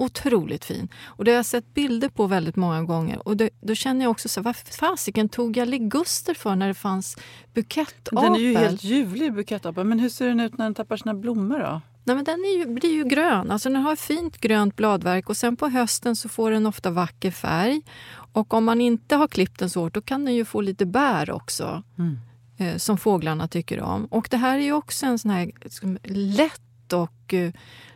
[0.01, 0.89] Otroligt fin.
[1.05, 3.29] Och det har jag sett bilder på väldigt många gånger.
[3.29, 6.75] Och det, då känner jag också så varför fasiken tog jag liguster för när det
[6.75, 7.17] fanns
[7.55, 8.23] bukettapel?
[8.23, 9.89] Den är ju helt ljuvlig, bukettapeln.
[9.89, 11.81] Men hur ser den ut när den tappar sina blommor då?
[12.05, 13.51] Nej, men den är ju, blir ju grön.
[13.51, 17.31] Alltså den har fint grönt bladverk och sen på hösten så får den ofta vacker
[17.31, 17.83] färg.
[18.33, 20.87] Och om man inte har klippt den så hårt då kan den ju få lite
[20.87, 21.83] bär också.
[21.99, 22.19] Mm.
[22.59, 24.05] Eh, som fåglarna tycker om.
[24.05, 27.53] Och det här är ju också en sån här liksom, lätt och eh,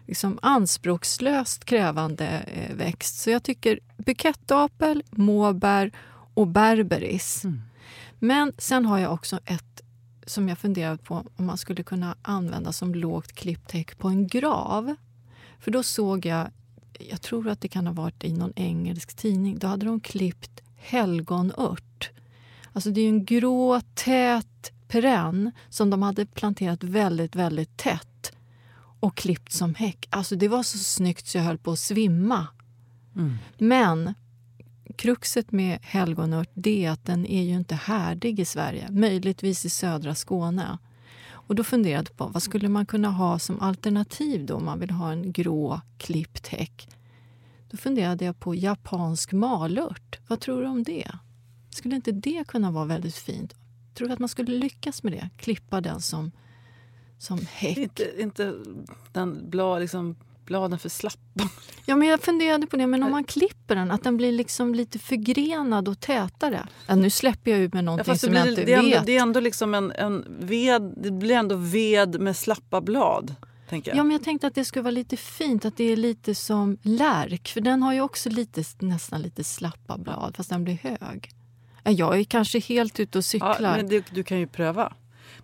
[0.06, 3.18] liksom anspråkslöst krävande eh, växt.
[3.18, 5.92] Så jag tycker bukettapel, måbär
[6.34, 7.44] och berberis.
[7.44, 7.62] Mm.
[8.18, 9.82] Men sen har jag också ett
[10.26, 14.94] som jag funderat på om man skulle kunna använda som lågt klipptäck på en grav.
[15.58, 16.50] För då såg jag,
[16.98, 20.60] jag tror att det kan ha varit i någon engelsk tidning, då hade de klippt
[20.76, 22.10] helgonört.
[22.72, 28.13] Alltså det är en grå, tät perenn som de hade planterat väldigt, väldigt tätt
[29.04, 30.06] och klippt som häck.
[30.10, 32.46] Alltså det var så snyggt så jag höll på att svimma.
[33.16, 33.36] Mm.
[33.58, 34.14] Men
[34.96, 38.90] kruxet med helgonört det är att den är ju inte härdig i Sverige.
[38.90, 40.78] Möjligtvis i södra Skåne.
[41.26, 44.80] Och då funderade jag på vad skulle man kunna ha som alternativ då om man
[44.80, 46.88] vill ha en grå klippt häck.
[47.70, 50.18] Då funderade jag på japansk malört.
[50.28, 51.10] Vad tror du om det?
[51.70, 53.54] Skulle inte det kunna vara väldigt fint?
[53.94, 55.28] Tror du att man skulle lyckas med det?
[55.36, 56.32] Klippa den som,
[57.18, 57.78] som häck?
[57.78, 58.54] Inte, inte
[59.12, 61.48] den blad, liksom, bladen för slappa.
[61.86, 64.74] Ja, men jag funderade på det, men om man klipper den, att den blir liksom
[64.74, 66.66] lite förgrenad och tätare.
[66.86, 68.78] Ja, nu släpper jag ut med Ja, någonting det, som jag blir, inte det, är
[68.78, 69.06] ändå, vet.
[69.06, 73.34] det är ändå liksom en, en ved, det blir ändå ved med slappa blad.
[73.68, 73.86] Jag.
[73.86, 76.78] Ja, men jag tänkte att det skulle vara lite fint, att det är lite som
[76.82, 77.48] lärk.
[77.48, 81.30] För den har ju också lite, nästan lite slappa blad, fast den blir hög.
[81.84, 83.76] Ja, Jag är kanske helt ute och ja, cyklar.
[83.76, 84.92] men det, du kan ju pröva.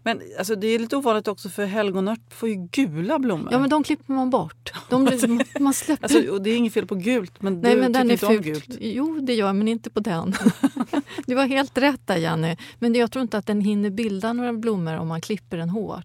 [0.02, 3.48] Men alltså, det är lite ovanligt också för helgonört får ju gula blommor.
[3.52, 4.72] Ja, men de klipper man bort.
[4.88, 7.80] De blir, man släpper alltså, och det är inget fel på gult, men Nej, du
[7.80, 8.66] men den tycker är inte om fult.
[8.66, 8.78] gult.
[8.80, 10.34] Jo, det gör jag, men inte på den.
[11.26, 12.56] du har helt rätt där, Jenny.
[12.78, 16.04] Men jag tror inte att den hinner bilda några blommor om man klipper den hårt.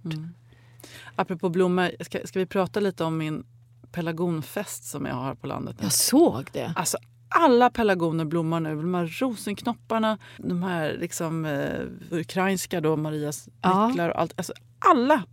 [1.15, 3.43] Apropå blommor, ska, ska vi prata lite om min
[3.91, 5.75] pelargonfest som jag har på landet?
[5.79, 5.85] nu?
[5.85, 6.73] Jag såg det.
[6.75, 6.97] Alltså
[7.39, 8.75] alla pelargoner blommar nu.
[8.75, 13.87] De här rosenknopparna, de här liksom, eh, ukrainska då, Marias Ja.
[13.87, 14.33] nycklar och allt.
[14.35, 15.23] Alltså, alla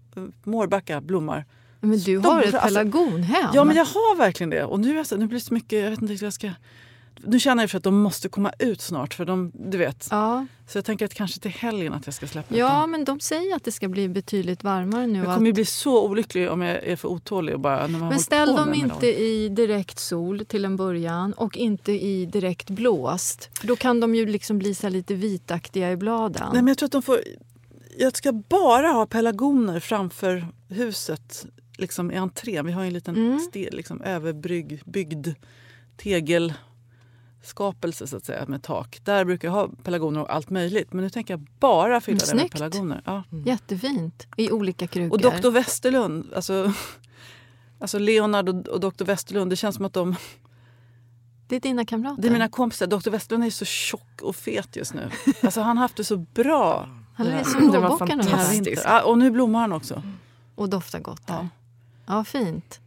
[0.45, 1.45] Mårbacka blommar.
[1.81, 3.51] Men du har Stora, ett alltså- pelargonhem.
[3.55, 4.65] Ja, men jag har verkligen det.
[4.65, 6.33] Och nu, är jag så, nu blir det så mycket, jag vet inte hur jag
[6.33, 6.51] ska...
[7.27, 10.09] Nu känner jag för att de måste komma ut snart, för de, du vet.
[10.11, 10.47] Ja.
[10.67, 12.91] Så jag tänker att kanske till helgen att jag ska släppa ut ja, dem.
[12.91, 15.19] men de säger att det ska bli betydligt varmare nu.
[15.19, 17.55] Jag att- kommer ju bli så olycklig om jag är för otålig.
[17.55, 22.27] Och bara, Men ställ dem inte i direkt sol till en början och inte i
[22.27, 23.51] direkt blåst.
[23.61, 26.43] För då kan de ju liksom bli så lite vitaktiga i bladen.
[26.53, 27.21] Nej, men jag tror att de får...
[27.99, 31.47] Jag ska bara ha pelargoner framför huset,
[31.79, 32.67] liksom i entrén.
[32.67, 33.39] Vi har ju en liten Mm.
[33.41, 35.29] ste, liksom, överbyggd
[37.42, 39.00] tegelskapelse så att säga, med tak.
[39.05, 40.92] Där brukar jag ha pelargoner och allt möjligt.
[40.92, 42.52] Men nu tänker jag bara fylla det med Snyggt.
[42.52, 43.02] pelargoner.
[43.05, 43.24] Ja.
[43.44, 44.26] Jättefint.
[44.37, 45.12] I olika krukor.
[45.12, 45.50] Och Dr.
[45.50, 46.72] Westerlund, alltså,
[47.81, 49.05] alltså Leonard och, och Dr.
[49.05, 50.16] Westerlund, det känns som att de...
[51.48, 52.22] Det är dina kamrater.
[52.22, 52.87] Det är mina kompisar.
[52.87, 53.11] Dr.
[53.11, 55.11] Westerlund är så tjock och fet just nu.
[55.42, 56.88] Alltså han har haft det så bra.
[57.14, 57.96] Han är den som ungefär.
[57.96, 58.66] fantastiskt.
[58.66, 58.85] vintern.
[58.85, 60.02] Ja, och nu blommar han också.
[60.55, 61.22] Och doftar gott.
[61.26, 61.35] Ja.
[62.07, 62.16] Ja.
[62.16, 62.81] ja, fint.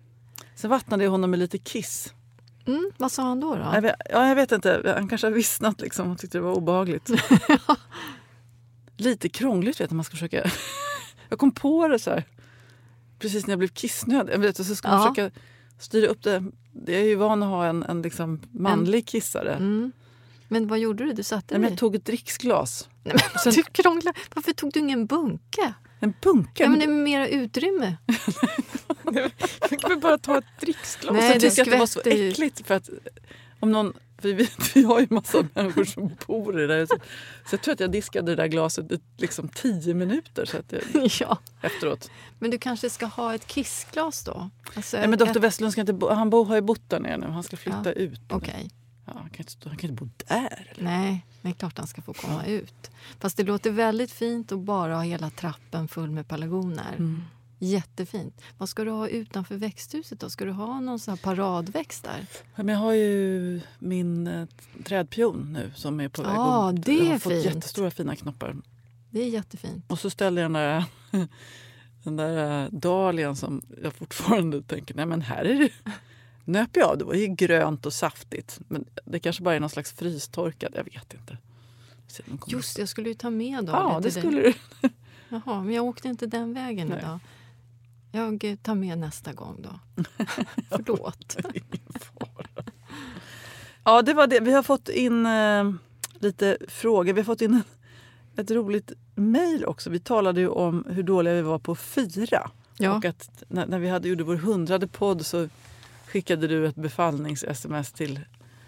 [0.56, 2.14] Sen vattnade jag honom med lite kiss.
[2.68, 3.56] Mm, vad sa han då?
[3.56, 3.62] då?
[3.74, 6.54] Jag vet, ja, jag vet inte, han kanske har vissnat liksom och tyckte det var
[6.54, 7.10] obehagligt.
[8.98, 10.44] Lite krångligt vet jag, man ska försöka...
[11.30, 12.24] jag kom på det så här.
[13.20, 14.34] Precis när jag blev kissnödig.
[14.34, 15.14] Jag vet, och så ska man Ja.
[15.16, 15.40] försöka
[15.80, 16.44] styra upp det.
[16.86, 19.54] Jag är ju van att ha en, en liksom manlig kissare.
[19.54, 19.92] Mm.
[20.48, 21.14] Men vad gjorde du?
[21.14, 22.90] Du satte Nej, men jag tog ett dricksglas.
[23.04, 24.14] Nej, men du krånglar.
[24.36, 25.74] Varför tog du ingen bunke?
[26.06, 26.64] En bunke.
[26.64, 27.98] Ja, men det är mera utrymme.
[29.82, 31.14] Jag vill bara ta ett dricksglas.
[31.14, 32.68] Nej, det tyckte jag att det var så äckligt.
[32.68, 32.90] För att
[33.60, 36.86] om någon För vi, vi har ju massa människor som bor i det där.
[36.86, 36.96] Så,
[37.50, 40.72] så jag tror att jag diskade det där glaset i liksom tio minuter så att
[40.72, 40.82] jag,
[41.20, 41.38] ja.
[41.62, 42.12] efteråt.
[42.40, 44.50] Men du kanske ska ha ett kissglas då?
[44.76, 47.18] Alltså Nej, men ett- Westlund ska inte bo, han bo, har ju bott där nere
[47.18, 47.28] nu.
[47.28, 48.20] Han ska flytta Ja, ut.
[48.30, 48.70] Okej.
[49.06, 50.74] Ja, han, kan inte, han kan inte bo där.
[50.78, 52.92] Nej, det är klart han ska få komma ut.
[53.20, 56.94] Fast det låter väldigt fint att bara ha hela trappen full med pelargoner.
[56.98, 57.24] Mm.
[57.60, 58.42] Jättefint.
[58.58, 60.30] Vad ska du ha utanför växthuset då?
[60.30, 62.26] Ska du ha någon sån här paradväxt där?
[62.56, 64.48] Ja, Men jag har ju min eh,
[64.84, 67.46] trädpion nu som är på väg Ja, att- det jag har är fått fint.
[67.46, 68.56] jättestora fina knoppar.
[69.10, 69.86] Det är jättefint.
[69.92, 70.84] Och så ställde jag den där,
[72.04, 75.70] den där eh, dahlian som jag fortfarande tänker, nej men här är det
[76.46, 76.98] nöp jag av.
[76.98, 78.60] Det var ju grönt och saftigt.
[78.68, 81.38] Men det kanske bara är någon slags frystorkad, jag vet inte.
[82.48, 83.72] Just det, jag skulle ju ta med då.
[83.72, 84.54] Ja, lite det skulle du.
[85.30, 87.00] Jaha, men jag åkte inte den vägen Nej.
[87.00, 87.20] idag.
[88.12, 90.04] Jag tar med nästa gång då.
[90.70, 91.38] Förlåt.
[93.84, 94.40] Ja, det var det.
[94.40, 95.72] Vi har fått in eh,
[96.20, 97.14] lite frågor.
[97.14, 97.62] Vi har fått in
[98.36, 99.90] ett roligt mejl också.
[99.90, 102.52] Vi talade ju om hur dåliga vi var på att fira.
[102.78, 102.98] Ja.
[102.98, 105.50] Och att när, när vi hade gjorde vår hundrade podd så
[106.16, 108.20] skickade du ett befallnings-sms till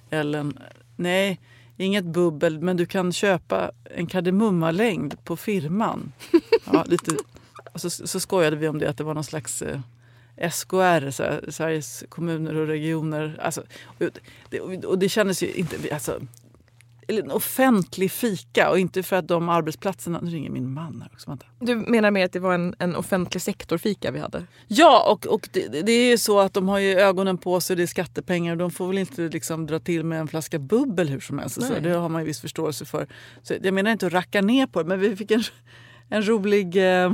[0.09, 0.59] Ellen.
[0.95, 1.39] Nej,
[1.77, 6.11] inget bubbel, men du kan köpa en kardemummalängd på firman.
[6.65, 7.11] Ja, lite,
[7.75, 9.79] så, så skojade vi om det, att det var någon slags eh,
[10.51, 13.39] SKR, så här, Sveriges kommuner och regioner.
[13.41, 14.05] Alltså, och,
[14.49, 15.93] det, och det kändes ju inte...
[15.93, 16.21] Alltså,
[17.07, 20.19] eller en offentlig fika och inte för att de arbetsplatserna...
[20.23, 21.29] Nu ringer min man här också.
[21.29, 21.45] Vänta.
[21.59, 24.43] Du menar med att det var en, en offentlig sektor-fika vi hade?
[24.67, 27.75] Ja, och, och det, det är ju så att de har ju ögonen på sig,
[27.75, 31.09] det är skattepengar och de får väl inte liksom dra till med en flaska bubbel
[31.09, 31.63] hur som helst.
[31.63, 33.07] Så det har man ju viss förståelse för.
[33.43, 35.43] Så jag menar inte att racka ner på det, men vi fick en,
[36.09, 37.13] en rolig eh,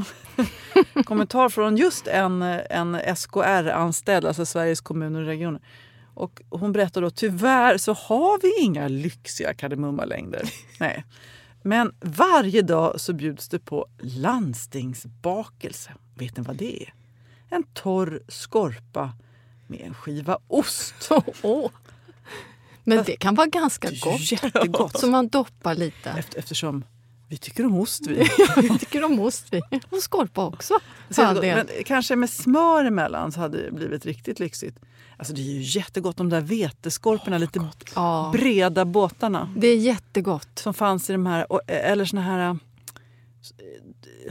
[1.05, 5.61] kommentar från just en, en SKR-anställd, alltså Sveriges kommuner och regioner.
[6.13, 10.49] Och hon berättar då tyvärr så har vi inga lyxiga kardemummalängder.
[10.79, 11.05] Nej.
[11.61, 15.93] Men varje dag så bjuds det på landstingsbakelse.
[16.15, 16.93] Vet ni vad det är?
[17.49, 19.11] En torr skorpa
[19.67, 21.09] med en skiva ost.
[21.41, 21.71] Åh.
[22.83, 24.31] Men det kan vara ganska gott.
[24.31, 24.99] jättegott.
[24.99, 26.09] Så man doppar lite.
[26.09, 26.83] Efter, eftersom
[27.27, 28.07] vi tycker om ost.
[28.07, 28.17] Vi.
[28.55, 29.61] Jag tycker om ost vi.
[29.89, 30.79] Och skorpa också.
[31.41, 34.79] Men kanske med smör emellan så hade det blivit riktigt lyxigt.
[35.17, 37.59] Alltså det är ju jättegott de där veteskorporna, lite
[37.95, 39.49] Ja, breda båtarna.
[39.57, 40.49] det är jättegott.
[40.59, 42.55] Som fanns i de här, och- eller såna här eh,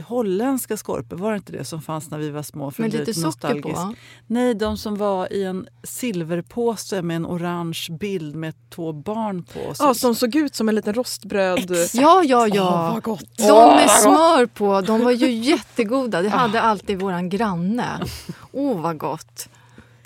[0.05, 2.71] holländska skorpor, var det inte det som fanns när vi var små?
[2.71, 3.93] För Med lite socker på.
[4.27, 9.73] Nej, de som var i en silverpåse med en orange bild med två barn på.
[9.75, 11.71] Så- Ja, som såg ut som en liten rostbröd.
[11.93, 12.87] Ja, ja, ja.
[12.87, 13.37] Åh, vad gott.
[13.37, 16.21] De med smör på, de var ju jättegoda.
[16.21, 17.87] Det hade alltid våran granne.
[18.51, 19.49] Åh, vad gott.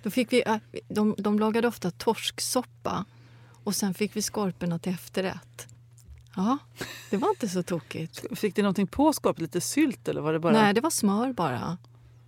[0.04, 0.58] Då fick vi, äh,
[0.88, 3.06] de, de lagade ofta torsksoppa
[3.64, 5.68] och sen fick vi skorporna till efterrätt.
[6.36, 6.58] Ja,
[7.10, 8.40] det var inte så tokigt.
[8.40, 9.42] Fick ni någonting på skorpet?
[9.42, 10.54] Lite sylt eller var det bara?
[10.54, 11.78] Nej, det var smör bara.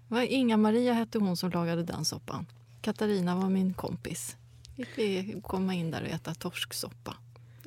[0.07, 2.45] Det var Inga-Maria hette hon som lagade den soppan.
[2.81, 4.35] Katarina var min kompis.
[4.75, 7.15] Fick vi komma in där och äta torsksoppa.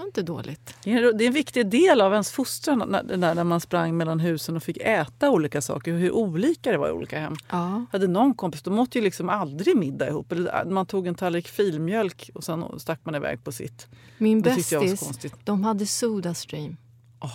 [0.03, 0.75] Det var inte dåligt.
[0.85, 4.21] Det är det är en viktig del av ens fostran när, när man sprang mellan
[4.21, 5.93] husen och fick äta olika saker.
[5.93, 7.37] Hur olika det var i olika hem.
[7.51, 7.85] Ja.
[7.93, 10.33] Hade någon kompis, de åt ju liksom aldrig middag ihop.
[10.33, 13.89] Eller Man tog en tallrik filmjölk och sen stack man iväg på sitt.
[14.19, 16.77] Min bästis, de hade Sodastream.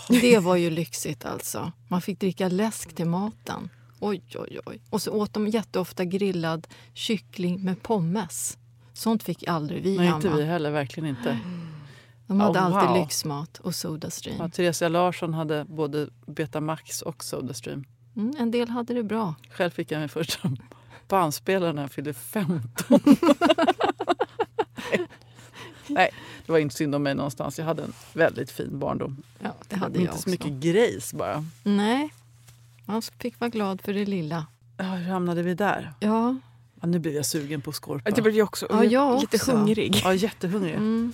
[0.10, 1.72] Det var ju lyxigt alltså.
[1.88, 3.70] Man fick dricka läsk till maten.
[4.00, 4.82] Oj, oj, oj.
[4.90, 8.58] Och så åt de jätteofta grillad kyckling med pommes.
[8.94, 10.18] Sånt fick aldrig vi Nej, hemma.
[10.18, 10.72] inte vi heller.
[10.72, 11.40] Verkligen inte.
[12.28, 12.98] De hade Oh, alltid wow.
[13.00, 14.38] lyxmat och Sodastream.
[14.40, 17.84] Ja, Theresia Larsson hade både Betamax och Sodastream.
[18.16, 19.36] Mm, en del hade det bra.
[19.50, 20.52] Själv fick jag min första
[21.08, 23.00] bandspelare när jag fyllde 15.
[25.88, 26.10] Nej,
[26.46, 27.60] det var inte synd om mig någonstans.
[27.60, 29.24] Jag hade en väldigt fin barndom.
[29.40, 30.24] Ja, det hade jag inte också.
[30.24, 31.46] så mycket grejs bara.
[31.64, 32.10] Nej,
[32.86, 34.46] man fick vara glad för det lilla.
[34.78, 35.94] Ja, hur hamnade vi där?
[36.00, 36.36] Ja,
[36.82, 38.12] Ja, nu blev jag sugen på skorpa.
[38.12, 38.68] Det blev jag också.
[38.70, 39.52] Ja, jag lite också.
[39.52, 40.02] hungrig.
[40.04, 40.74] Ja, jättehungrig.
[40.76, 41.14] mm.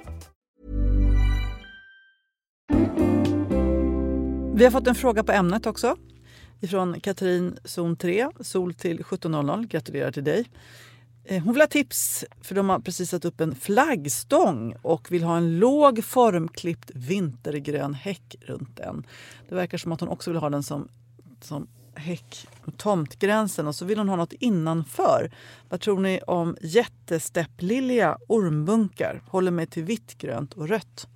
[4.53, 5.97] Vi har fått en fråga på ämnet också.
[6.59, 9.67] Ifrån Katrin, zon 3, sol till 17.00.
[9.67, 10.45] Gratulerar till dig.
[11.23, 15.23] Eh, hon vill ha tips, för de har precis satt upp en flaggstång och vill
[15.23, 19.07] ha en låg formklippt vintergrön häck runt den.
[19.49, 20.87] Det verkar som att hon också vill ha den som,
[21.41, 25.31] som häck mot tomtgränsen och så vill hon ha något innanför.
[25.69, 29.21] Vad tror ni om jättestepplilja ormbunkar?
[29.27, 31.07] Håller mig till vitt, grönt och rött.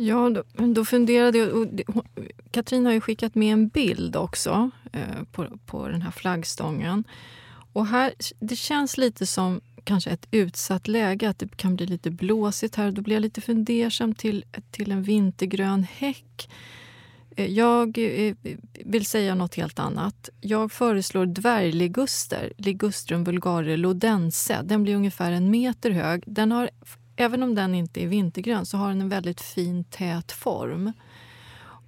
[0.00, 1.56] Ja, då, då funderade jag...
[1.56, 1.66] Och
[2.50, 7.04] Katrin har ju skickat med en bild också eh, på, på den här flaggstången.
[7.72, 12.10] Och här, det känns lite som kanske ett utsatt läge, att det kan bli lite
[12.10, 12.90] blåsigt här.
[12.90, 16.50] Då blir jag lite fundersam till, till en vintergrön häck.
[17.36, 18.34] Eh, jag eh,
[18.84, 20.28] vill säga något helt annat.
[20.40, 24.62] Jag föreslår dvärgliguster, Ligustrum vulgare lodense.
[24.64, 26.22] Den blir ungefär en meter hög.
[26.26, 26.70] Den har,
[27.18, 30.92] även om den inte är vintergrön så har den en väldigt fin tät form.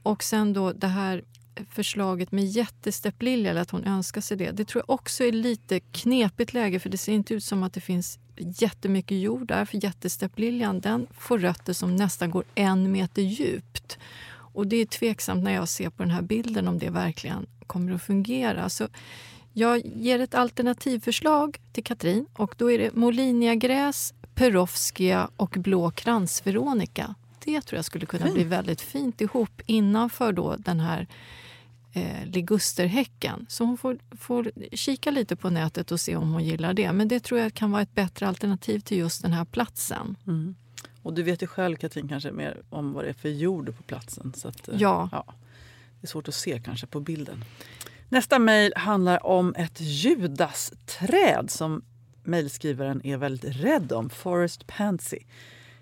[0.02, 1.24] Och sen då det här
[1.70, 4.50] förslaget med jättestepplilja, eller att hon önskar sig det.
[4.50, 7.72] Det tror jag också är lite knepigt läge för det ser inte ut som att
[7.72, 9.64] det finns jättemycket jord där.
[9.64, 13.98] För jättesteppliljan den får rötter som nästan går en meter djupt.
[14.54, 17.92] Och det är tveksamt när jag ser på den här bilden om det verkligen kommer
[17.92, 18.68] att fungera.
[18.68, 18.88] Så
[19.52, 27.14] jag ger ett alternativförslag till Katrin och då är det moliniagräs, perovskia och blå kransveronika.
[27.44, 31.06] Det tror jag skulle kunna bli väldigt fint ihop innanför då den här
[31.92, 33.46] eh, ligusterhäcken.
[33.48, 36.92] Så hon får, får kika lite på nätet och se om hon gillar det.
[36.92, 40.16] Men det tror jag kan vara ett bättre alternativ till just den här platsen.
[40.26, 40.54] Mm.
[41.02, 43.82] Och du vet ju själv Katrin kanske mer om vad det är för jord på
[43.82, 44.32] platsen.
[44.36, 45.08] Så att, eh, Ja.
[46.00, 47.44] Det är svårt att se kanske på bilden.
[48.08, 51.82] Nästa mejl handlar om ett judasträd som
[52.22, 55.18] mejlskrivaren är väldigt rädd om, Forest Pansy.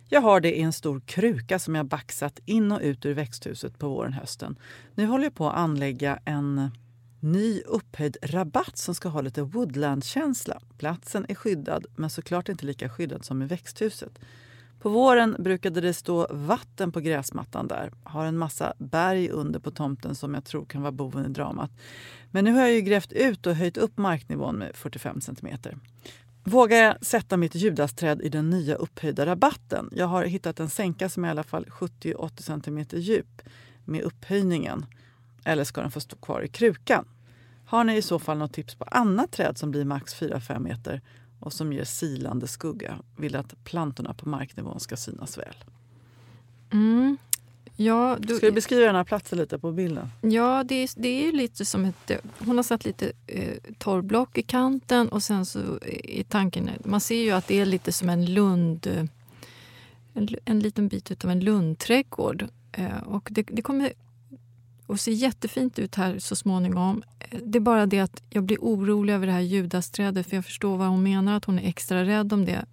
[0.08, 3.78] Jag har det i en stor kruka som jag baxat in och ut ur växthuset
[3.78, 4.58] på våren hösten.
[4.94, 6.70] Nu håller jag på att anlägga en
[7.20, 10.60] ny upphöjd rabatt som ska ha lite woodlandkänsla.
[10.78, 14.18] Platsen är skyddad, men såklart inte lika skyddad som i växthuset.
[14.80, 17.92] På våren brukade det stå vatten på gräsmattan där.
[18.02, 21.70] Har en massa berg under på tomten som jag tror kan vara boven i dramat.
[22.30, 25.78] Men nu har jag ju grävt ut och höjt upp marknivån med 45 centimeter.
[26.48, 29.90] Vågar jag sätta mitt judasträd i den nya upphöjda rabatten?
[29.92, 33.42] Jag har hittat en sänka som är i alla fall 70-80 cm djup
[33.84, 34.86] med upphöjningen.
[35.44, 37.08] Eller ska den få stå kvar i krukan?
[37.66, 41.00] Har ni i så fall något tips på annat träd som blir max 4-5 meter
[41.40, 42.98] och som ger silande skugga?
[43.16, 45.56] Vill att plantorna på marknivån ska synas väl.
[46.72, 47.16] Mm.
[47.80, 50.08] Ja, du, Ska du beskriva den här platsen lite på bilden?
[50.20, 52.10] Ja, det är, det är lite som ett...
[52.38, 56.70] Hon har satt lite eh, torrblock i kanten och sen så i tanken...
[56.84, 58.86] Man ser ju att det är lite som en lund...
[58.86, 59.04] eh,
[60.14, 62.46] En, en liten bit av en lundträdgård.
[62.72, 63.92] Eh, och det, det kommer
[64.88, 67.02] att se jättefint ut här så småningom.
[67.20, 70.44] Eh, Det är bara det att jag blir orolig över det här judasträdet för jag
[70.44, 72.64] förstår vad hon menar, att hon är extra rädd om det.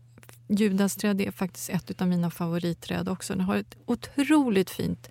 [0.47, 3.33] Judasträd är faktiskt ett av mina favoritträd också.
[3.33, 5.09] Den har ett otroligt fint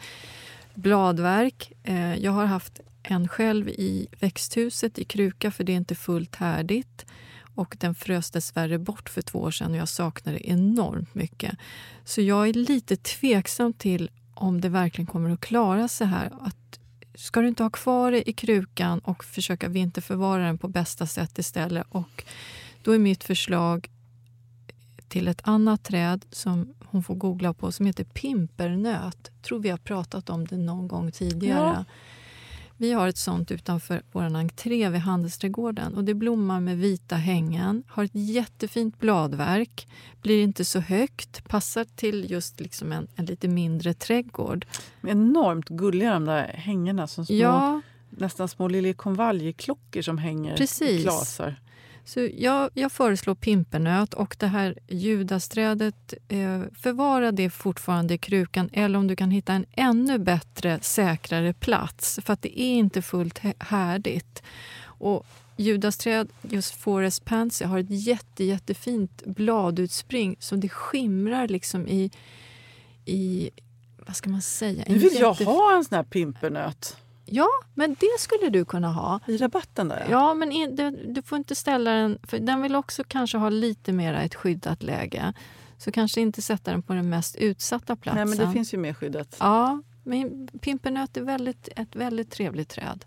[0.75, 1.73] bladverk.
[1.83, 6.37] Eh, jag har haft en själv i växthuset i kruka för det är inte fullt
[6.37, 7.07] härdigt.
[7.55, 11.59] Och den frös dessvärre bort för två år sedan och jag saknar det enormt mycket.
[12.05, 16.33] Så jag är lite tveksam till om det verkligen kommer att klara sig här.
[16.41, 16.79] Att,
[17.15, 21.39] ska du inte ha kvar det i krukan och försöka vinterförvara den på bästa sätt
[21.39, 21.87] istället?
[21.89, 22.25] Och
[22.83, 23.89] då är mitt förslag
[25.09, 29.31] till ett annat träd som hon får googla på som heter pimpernöt.
[29.43, 31.75] tror vi har pratat om det någon gång tidigare.
[31.77, 31.85] Ja.
[32.77, 35.95] Vi har ett sånt utanför vår entré vid Handelsträdgården.
[35.95, 39.89] Och det blommar med vita hängen, har ett jättefint bladverk,
[40.23, 44.67] blir inte så högt, passar till just liksom en, en lite mindre trädgård.
[45.03, 47.07] Enormt gulliga de där hängena.
[47.07, 47.81] Som små, Ja,
[48.11, 51.01] Nästan små liljekonvaljeklockor som hänger Precis.
[51.01, 51.61] i klasar.
[52.05, 58.71] Så jag, jag föreslår pimpernöt och det här judasträdet, eh, förvara det fortfarande i krukan
[58.73, 62.19] eller om du kan hitta en ännu bättre, säkrare plats.
[62.25, 64.43] För att det är inte fullt hä- härdigt.
[64.85, 65.27] Och
[65.57, 72.11] judasträd, just Forest Pansy, har ett jätte, jättefint bladutspring som det skimrar liksom i,
[73.05, 73.51] i
[74.07, 74.85] vad ska man säga?
[74.89, 76.97] Nu vill jag ha en sån här pimpernöt.
[77.25, 79.21] Ja, men det skulle du kunna ha.
[79.27, 80.07] I rabatten där?
[80.11, 82.19] Ja, men in, du, du får inte ställa den...
[82.23, 85.33] För den vill också kanske ha lite mer ett skyddat läge.
[85.79, 88.29] Så kanske inte sätta den på den mest utsatta platsen.
[88.29, 89.37] Nej, men det finns ju mer skyddat.
[89.41, 93.05] Ja, men pimpernöt är väldigt, ett väldigt trevligt träd.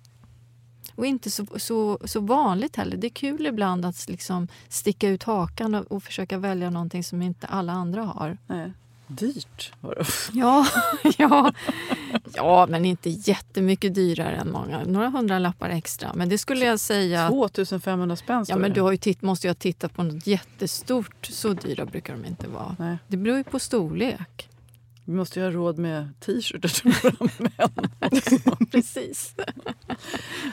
[0.96, 2.98] Och inte så, så, så vanligt heller.
[2.98, 7.22] Det är kul ibland att liksom sticka ut hakan och, och försöka välja någonting som
[7.22, 8.38] inte alla andra har.
[8.48, 8.74] Nej.
[9.08, 10.06] Dyrt var det.
[10.40, 10.68] Ja,
[11.18, 11.54] ja,
[12.34, 14.84] ja, men inte jättemycket dyrare än många.
[14.84, 16.14] Några hundra lappar extra.
[16.14, 17.30] Men det skulle jag säga...
[17.30, 21.26] 2500 spänn Ja, men du har ju titt, måste ju ha tittat på något jättestort.
[21.26, 22.76] Så dyra brukar de inte vara.
[22.80, 22.98] Nej.
[23.08, 24.50] Det beror ju på storlek.
[25.06, 28.70] Vi måste ju ha råd med t-shirtar till våra män.
[28.72, 29.36] Precis.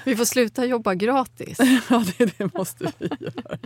[0.05, 1.59] Vi får sluta jobba gratis.
[1.91, 3.59] ja, det, det måste vi göra.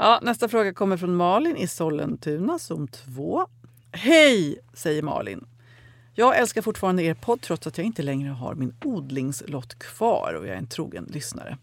[0.00, 3.46] Ja, nästa fråga kommer från Malin i Sollentuna, zon 2.
[3.92, 5.46] Hej, säger Malin.
[6.14, 10.46] Jag älskar fortfarande er podd trots att jag inte längre har min odlingslott kvar och
[10.46, 11.58] jag är en trogen lyssnare.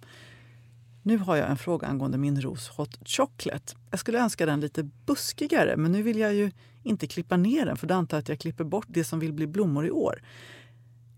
[1.04, 3.74] Nu har jag en fråga angående min ros Hot Chocolate.
[3.92, 6.52] Jag skulle önska den lite buskigare men nu vill jag ju
[6.84, 9.34] inte klippa ner den för då antar jag att jag klipper bort det som vill
[9.34, 10.22] bli blommor i år.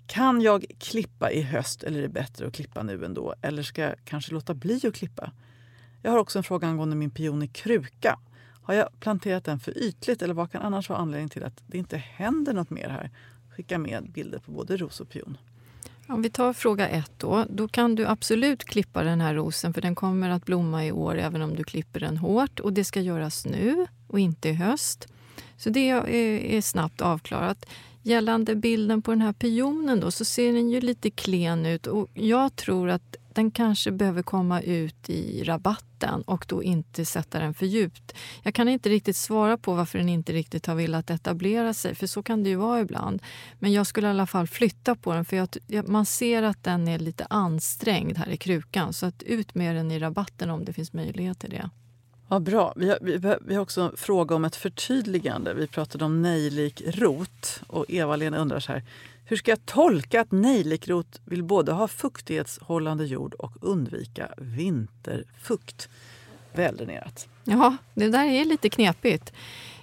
[0.07, 3.33] Kan jag klippa i höst eller är det bättre att klippa nu ändå?
[3.41, 5.31] Eller ska jag kanske låta bli att klippa?
[6.01, 8.19] Jag har också en fråga angående min pion i kruka.
[8.61, 11.77] Har jag planterat den för ytligt eller vad kan annars vara anledningen till att det
[11.77, 13.11] inte händer något mer här?
[13.55, 15.37] Skicka med bilder på både ros och pion.
[16.07, 17.45] Om vi tar fråga ett då.
[17.49, 21.17] Då kan du absolut klippa den här rosen för den kommer att blomma i år
[21.17, 22.59] även om du klipper den hårt.
[22.59, 25.07] Och det ska göras nu och inte i höst.
[25.57, 26.07] Så det är,
[26.55, 27.65] är snabbt avklarat.
[28.01, 32.07] Gällande bilden på den här pionen då, så ser den ju lite klen ut och
[32.13, 37.53] jag tror att den kanske behöver komma ut i rabatten och då inte sätta den
[37.53, 38.15] för djupt.
[38.43, 42.07] Jag kan inte riktigt svara på varför den inte riktigt har velat etablera sig, för
[42.07, 43.21] så kan det ju vara ibland.
[43.59, 46.87] Men jag skulle i alla fall flytta på den, för jag, man ser att den
[46.87, 48.93] är lite ansträngd här i krukan.
[48.93, 51.69] Så att ut med den i rabatten om det finns möjlighet till det.
[52.27, 52.73] Vad bra.
[52.75, 55.53] Vi har, vi, vi har också en fråga om ett förtydligande.
[55.53, 57.61] Vi pratade om nejlikrot.
[57.67, 58.83] och Eva-Lena undrar så här.
[59.25, 65.89] Hur ska jag tolka att nejlikrot vill både ha fuktighetshållande jord och undvika vinterfukt?
[66.53, 67.27] Väldränerat.
[67.43, 69.33] Ja, det där är lite knepigt.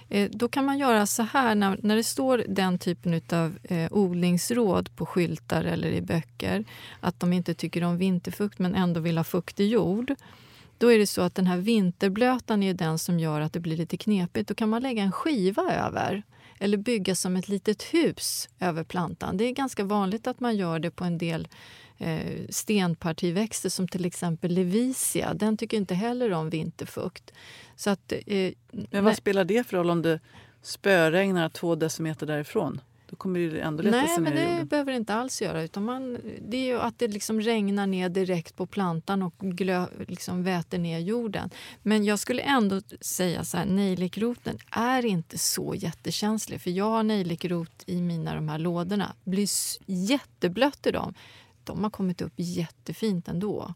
[0.09, 3.93] Eh, då kan man göra så här när, när det står den typen av eh,
[3.93, 6.65] odlingsråd på skyltar eller i böcker
[6.99, 10.15] att de inte tycker om vinterfukt men ändå vill ha fuktig jord.
[10.77, 13.77] Då är det så att den här vinterblötan är den som gör att det blir
[13.77, 14.49] lite knepigt.
[14.49, 16.23] Då kan man lägga en skiva över
[16.59, 19.37] eller bygga som ett litet hus över plantan.
[19.37, 21.47] Det är ganska vanligt att man gör det på en del
[21.97, 25.33] eh, stenpartiväxter som till exempel levicia.
[25.33, 27.31] Den tycker inte heller om vinterfukt.
[27.75, 30.19] Så att, eh, Men vad spelar det för roll om det
[30.61, 32.81] spöregnar två decimeter därifrån?
[33.15, 34.67] Då kommer det ändå leta Nej, sig men ner i det jorden.
[34.67, 35.63] behöver det inte alls göra.
[35.63, 39.85] Utan man, det är ju att det liksom regnar ner direkt på plantan och glö,
[40.07, 41.49] liksom väter ner jorden.
[41.83, 46.61] Men jag skulle ändå säga så här, nejlikroten är inte så jättekänslig.
[46.61, 49.15] För jag har nejlikrot i mina de här lådorna.
[49.23, 49.47] blir
[49.85, 51.13] jätteblött i dem.
[51.63, 53.73] De har kommit upp jättefint ändå.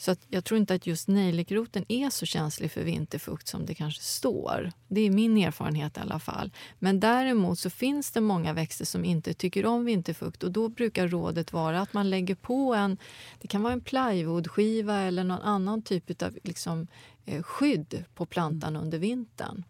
[0.00, 4.02] Så jag tror inte att just nejlikroten är så känslig för vinterfukt som det kanske
[4.02, 4.72] står.
[4.88, 6.50] Det är min erfarenhet i alla fall.
[6.78, 11.08] Men däremot så finns det många växter som inte tycker om vinterfukt och då brukar
[11.08, 12.96] rådet vara att man lägger på en,
[13.40, 16.86] det kan vara en plywoodskiva eller någon annan typ av liksom,
[17.24, 19.64] eh, skydd på plantan under vintern.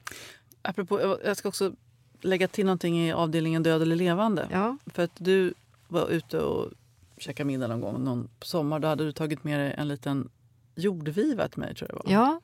[0.62, 1.72] Apropå, jag ska också
[2.20, 4.48] lägga till någonting i avdelningen död eller levande.
[4.50, 4.76] Ja.
[4.86, 5.54] För att du
[5.88, 6.72] var ute och
[7.20, 8.78] käkade middag någon gång någon på sommar.
[8.78, 10.28] Då hade du tagit med dig en liten
[10.74, 11.74] jordviva till mig.
[11.74, 12.12] tror jag var.
[12.12, 12.40] Ja.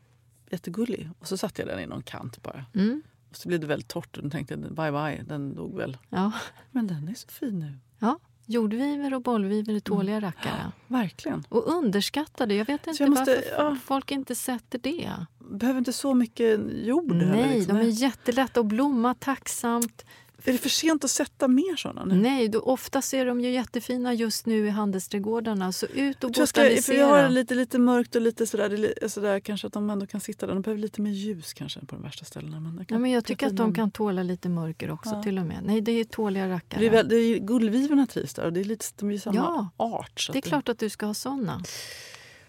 [0.50, 1.10] Jättegullig.
[1.18, 2.64] Och så satte jag den i någon kant bara.
[2.74, 3.02] Mm.
[3.30, 5.96] Och så blev det väldigt torrt och då tänkte bye bye, den dog väl.
[6.08, 6.32] Ja.
[6.70, 7.78] Men den är så fin nu.
[7.98, 8.18] ja.
[8.48, 10.72] Jordvivor och bollvivor är tåliga rackare.
[10.86, 11.44] Verkligen.
[11.48, 12.54] Och underskattade.
[12.54, 13.76] Jag vet inte jag måste- varför ja.
[13.84, 15.10] folk inte sätter det.
[15.50, 17.76] Behöver inte så mycket jord heller, Nej, liksom.
[17.78, 20.04] de är jättelätta att blomma tacksamt.
[20.44, 22.14] Är det för sent att sätta mer såna nu?
[22.14, 25.72] Nej, då, ofta ser de ju jättefina just nu i handelsträdgårdarna.
[25.72, 27.06] Så ut och Jag, tror jag, ska, för jag botanisera.
[27.06, 29.40] har det lite, lite mörkt och lite sådär, det är sådär.
[29.40, 30.54] Kanske att de ändå kan sitta där.
[30.54, 32.60] De behöver lite mer ljus kanske på de värsta ställena.
[32.60, 35.22] Men, Ja, men jag tycker att de kan tåla lite mörker också Ja.
[35.22, 35.60] till och med.
[35.64, 36.80] Nej, det är tåliga rackare.
[36.80, 39.18] Det är, väl, det är, gullvivorna trivs där och det är lite, de är ju
[39.18, 40.20] samma Ja, art.
[40.20, 41.62] Så det är att klart att du ska ha såna.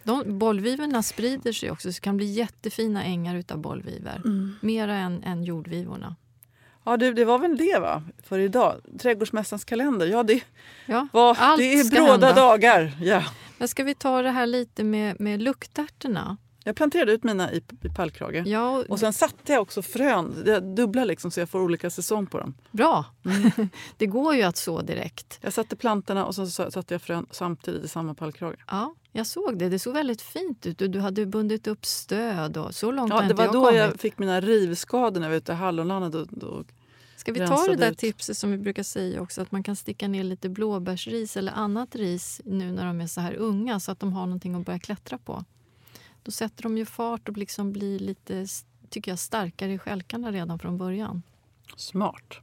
[0.04, 4.22] De, bollvivorna sprider sig också, så det kan bli jättefina ängar utav bollvivor.
[4.26, 4.56] Mm.
[4.62, 6.16] Mera än, än jordvivorna.
[6.88, 8.04] Ja, det, det var väl det va?
[8.24, 8.76] för idag.
[9.00, 10.08] Trädgårdsmästarens kalender.
[10.08, 10.42] Ja, det,
[10.86, 12.92] Ja, var, allt det är bråda dagar.
[13.02, 13.24] Ja.
[13.58, 16.38] Men ska vi ta det här lite med, med luktärtorna?
[16.64, 18.44] Jag planterade ut mina i, i pallkrage.
[18.48, 22.28] Ja, Och sen satte jag också frön, jag dubbla liksom så jag får olika säsong
[22.28, 22.54] på dem.
[22.72, 23.06] Bra!
[23.98, 25.40] det går ju att så direkt.
[25.42, 28.60] Jag satte plantorna och så satte jag frön samtidigt i samma pallkrage.
[28.68, 29.70] Ja, jag såg det.
[29.70, 30.78] Det såg väldigt fint ut.
[30.78, 33.80] Du, du hade bundit upp stöd och så långt Ja, det var jag då kommit.
[33.80, 36.12] jag fick mina rivskador när jag var ute i hallonlandet.
[36.12, 36.64] Då, då,
[37.34, 37.98] Ska vi ta det där ut.
[37.98, 41.96] tipset som vi brukar säga också att man kan sticka ner lite blåbärsris eller annat
[41.96, 44.80] ris nu när de är så här unga så att de har någonting att börja
[44.80, 45.46] klättra på.
[46.24, 48.48] Då sätter de ju fart och liksom blir lite
[48.90, 51.24] tycker jag, starkare i stjälkarna redan från början.
[51.76, 52.38] smart.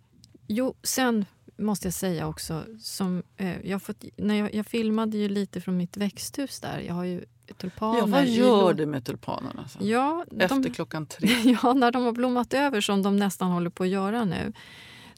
[0.47, 1.24] Jo, sen
[1.57, 5.76] måste jag säga också, som, eh, jag, fått, när jag, jag filmade ju lite från
[5.76, 6.80] mitt växthus där.
[6.80, 7.99] Jag har ju tulpaner.
[7.99, 9.62] Ja, vad gör du med tulpanerna?
[9.62, 9.78] Alltså?
[9.82, 11.28] Ja, Efter de, klockan tre?
[11.62, 14.53] ja, när de har blommat över som de nästan håller på att göra nu.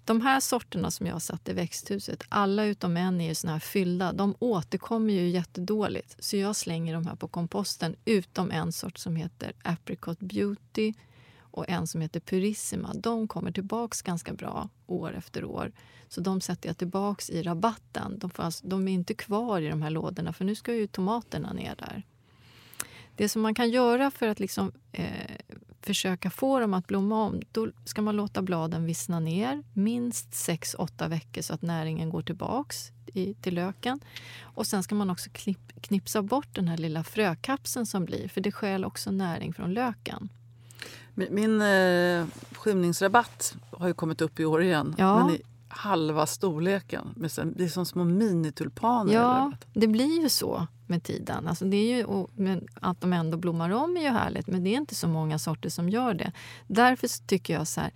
[0.04, 3.52] De här sorterna som jag har satt i växthuset, alla utom en är ju såna
[3.52, 4.12] här fyllda.
[4.12, 6.16] De återkommer ju jättedåligt.
[6.18, 10.94] Så jag slänger de här på komposten utom en sort som heter Apricot Beauty
[11.38, 12.94] och en som heter Purissima.
[12.94, 15.72] De kommer tillbaks ganska bra år efter år.
[16.08, 18.18] Så de sätter jag tillbaks i rabatten.
[18.18, 21.52] De, alltså, de är inte kvar i de här lådorna för nu ska ju tomaterna
[21.52, 22.02] ner där.
[23.16, 25.36] Det som man kan göra för att liksom, eh,
[25.86, 31.08] försöka få dem att blomma om, då ska man låta bladen vissna ner minst 6-8
[31.08, 34.00] veckor så att näringen går tillbaks i, till löken.
[34.42, 38.40] Och sen ska man också klipp, knipsa bort den här lilla frökapseln som blir, för
[38.40, 40.28] det stjäl också näring från löken.
[41.14, 44.94] Min, min eh, skymningsrabatt har ju kommit upp i år igen.
[44.98, 45.26] Ja.
[45.26, 47.14] Men i halva storleken.
[47.56, 49.14] Det är som små minitulpaner.
[49.14, 51.48] Ja, det blir ju så med tiden.
[51.48, 54.76] Alltså det är ju, att de ändå blommar om är ju härligt, men det är
[54.76, 56.32] inte så många sorter som gör det.
[56.66, 57.90] Därför tycker jag så här,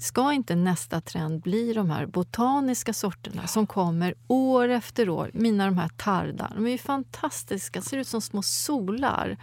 [0.00, 5.30] ska inte nästa trend bli de här botaniska sorterna som kommer år efter år?
[5.34, 9.36] Mina de här tarda, de är ju fantastiska, ser ut som små solar.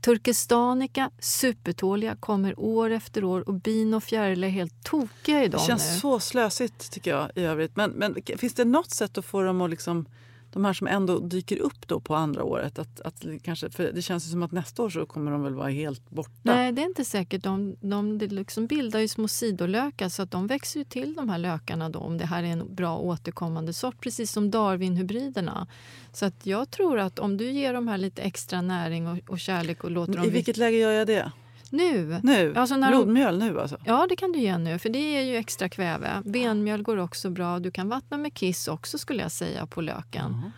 [0.00, 5.56] Turkestanica, supertåliga, kommer år efter år och bin och fjärilar är helt tokiga i Det
[5.56, 6.00] dem känns nu.
[6.00, 7.76] så slösigt tycker jag i övrigt.
[7.76, 10.06] Men, men finns det något sätt att få dem att liksom
[10.52, 12.78] de här som ändå dyker upp då på andra året.
[12.78, 15.54] Att, att kanske, för det känns ju som att nästa år så kommer de väl
[15.54, 16.32] vara helt borta.
[16.42, 17.42] Nej, det är inte säkert.
[17.42, 21.38] De, de, liksom bildar ju små sidolökar så att de växer ju till de här
[21.38, 25.66] lökarna då, om det här är en bra återkommande sort, precis som Darwin-hybriderna.
[26.12, 29.40] Så att jag tror att om du ger de här lite extra näring och, och
[29.40, 30.30] kärlek och låter I dem...
[30.30, 31.32] vilket läge gör jag det?
[31.70, 32.20] Nu!
[32.22, 32.54] Nu?
[32.56, 33.78] Alltså när Blodmjöl nu alltså?
[33.84, 36.22] Ja, det kan du ge nu, för det är ju extra kväve.
[36.24, 37.58] Benmjöl går också bra.
[37.58, 40.50] Du kan vattna med kiss också skulle jag säga på löken.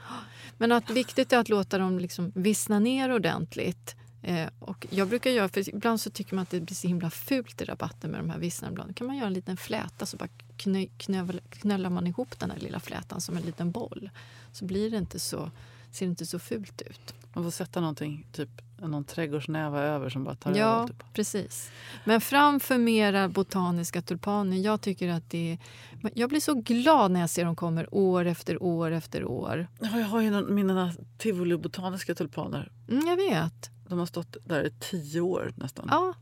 [0.58, 3.96] Men att viktigt är att låta dem liksom vissna ner ordentligt.
[4.22, 7.10] Eh, och jag brukar göra, för ibland så tycker man att det blir så himla
[7.10, 8.94] fult i rabatten med de här vissnade bladen.
[8.94, 12.58] kan man göra en liten fläta så bara knö, knövel, knöllar man ihop den här
[12.58, 14.10] lilla flätan som en liten boll.
[14.52, 15.50] Så blir det inte så,
[15.90, 17.14] ser det inte så fult ut.
[17.32, 18.48] Man får sätta någonting, typ
[18.88, 20.60] någon trädgårdsnäva över som bara tar över.
[20.60, 21.02] Ja, Typ.
[21.12, 21.70] precis.
[22.04, 24.56] Men framför mera botaniska tulpaner.
[24.56, 28.24] Jag tycker att det är, Jag blir så glad när jag ser dem kommer år
[28.24, 29.66] efter år efter år.
[29.80, 32.72] Ja, jag har ju någon, mina tivoli-botaniska tulpaner.
[32.88, 33.70] Mm, jag vet.
[33.88, 35.86] De har stått där i tio år nästan.
[35.90, 36.14] Ja,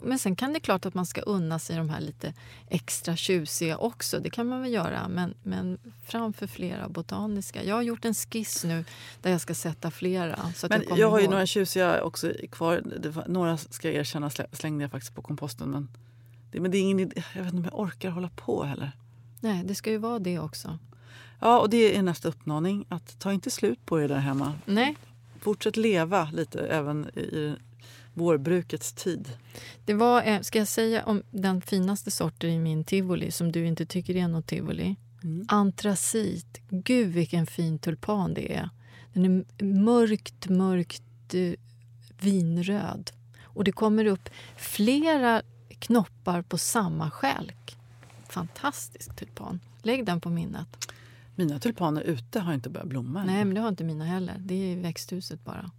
[0.00, 2.34] men sen kan det klart att man ska unna sig de här lite
[2.68, 4.18] extra tjusiga också.
[4.20, 7.64] Det kan man väl göra, men, men framför flera botaniska.
[7.64, 8.84] Jag har gjort en skiss nu
[9.22, 10.52] där jag ska sätta flera.
[10.54, 11.30] Så att Men jag, jag har ju ihåg.
[11.32, 12.82] några tjusiga också kvar.
[13.00, 15.68] Det var, några ska jag erkänna slä- slängde jag faktiskt på komposten.
[15.70, 15.88] Men
[16.50, 17.22] det, men det är ingen idé.
[17.34, 18.92] Jag vet inte om jag orkar hålla på heller.
[19.40, 20.78] Nej, det ska ju vara det också.
[21.40, 22.84] Ja, och det är nästa uppmaning.
[22.88, 24.52] Att ta inte slut på er där hemma.
[24.66, 24.96] Nej,
[25.40, 27.56] Fortsätt leva lite även i
[28.16, 29.28] vårbrukets tid.
[29.84, 33.66] det var, eh, ska jag säga om den finaste sorten i min tivoli som du
[33.66, 34.96] inte tycker är något tivoli?
[35.22, 35.46] Mm.
[35.48, 36.60] Antracit.
[36.68, 38.70] Gud vilken fin tulpan det är.
[39.12, 41.52] Den är mörkt, mörkt eh,
[42.20, 43.10] vinröd.
[43.42, 47.76] Och det kommer upp flera knoppar på samma skälk.
[48.28, 49.60] Fantastisk tulpan.
[49.82, 50.92] Lägg den på minnet.
[51.34, 53.26] Mina tulpaner ute har inte börjat blomma än.
[53.26, 54.34] Nej, men det har inte mina heller.
[54.38, 55.70] Det är växthuset bara.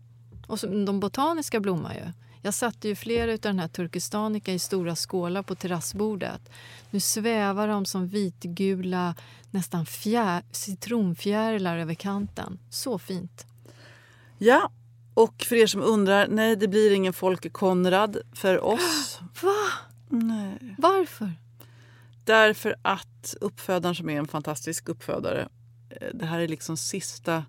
[0.47, 2.11] Och så, de botaniska blommar ju.
[2.47, 6.49] Jag satte ju flera av den här turkistanika i stora skålar på terrassbordet.
[6.89, 9.15] Nu svävar de som vitgula,
[9.51, 12.59] nästan fjär, citronfjärilar över kanten.
[12.69, 13.45] Så fint.
[14.37, 14.71] Ja,
[15.13, 19.19] och för er som undrar, nej det blir ingen Folke Konrad för oss.
[19.41, 19.55] Va?
[20.09, 20.75] Nej.
[20.77, 21.33] Varför?
[22.23, 25.47] Därför att uppfödaren som är en fantastisk uppfödare,
[25.89, 27.43] eh, det här är liksom sista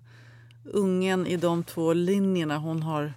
[0.63, 2.57] ungen i de två linjerna.
[2.57, 3.13] Hon har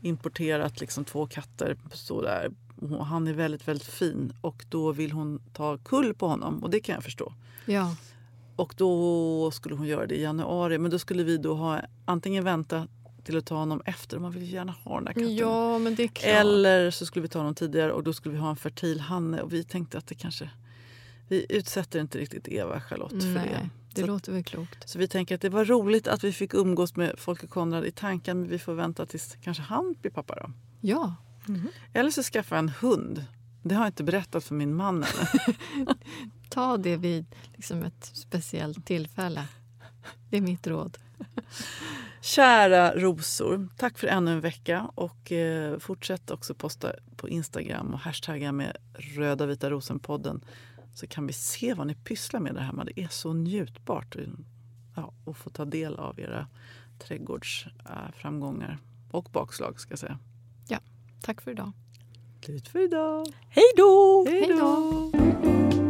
[0.00, 1.76] importerat liksom två katter.
[1.92, 2.50] Så där.
[2.80, 6.70] Och Han är väldigt, väldigt fin och då vill hon ta kull på honom och
[6.70, 7.34] det kan jag förstå.
[7.64, 7.96] Ja.
[8.56, 12.44] Och då skulle hon göra det i januari men då skulle vi då ha antingen
[12.44, 12.86] vänta
[13.24, 14.18] till att ta honom efter.
[14.18, 15.36] Man vill ju gärna ha den där katten.
[15.36, 16.34] Ja, men det är klart.
[16.34, 19.42] Eller så skulle vi ta honom tidigare och då skulle vi ha en fertil hanne.
[19.42, 20.50] Och vi tänkte att det kanske...
[21.28, 23.70] Vi utsätter inte riktigt Eva Charlotte för det.
[23.94, 24.88] Det Så- låter väl klokt.
[24.88, 27.90] Så vi tänker att det var roligt att vi fick umgås med Folke Konrad i
[27.92, 28.40] tanken.
[28.40, 30.50] Men vi får vänta tills kanske han blir pappa då.
[30.80, 31.14] Ja,
[31.92, 33.24] Eller så skaffar jag en hund.
[33.62, 35.04] Det har jag inte berättat för min man
[36.48, 39.44] ta det vid liksom ett speciellt tillfälle.
[40.30, 40.98] Det är mitt råd.
[42.20, 44.90] Kära rosor, tack för ännu en vecka.
[44.94, 50.40] Och eh, Fortsätt också posta på Instagram och hashtagga med Röda vita rosen-podden
[50.94, 52.84] så kan vi se vad ni pysslar med där hemma.
[52.84, 54.16] Det är så njutbart
[54.96, 56.46] ja, att få ta del av era
[56.98, 58.78] trädgårdsframgångar
[59.10, 59.80] och bakslag.
[59.80, 60.18] ska jag säga.
[61.22, 61.72] Tack för idag.
[62.44, 63.26] Slut för idag.
[63.48, 64.24] Hej då!
[64.28, 65.89] Hej då!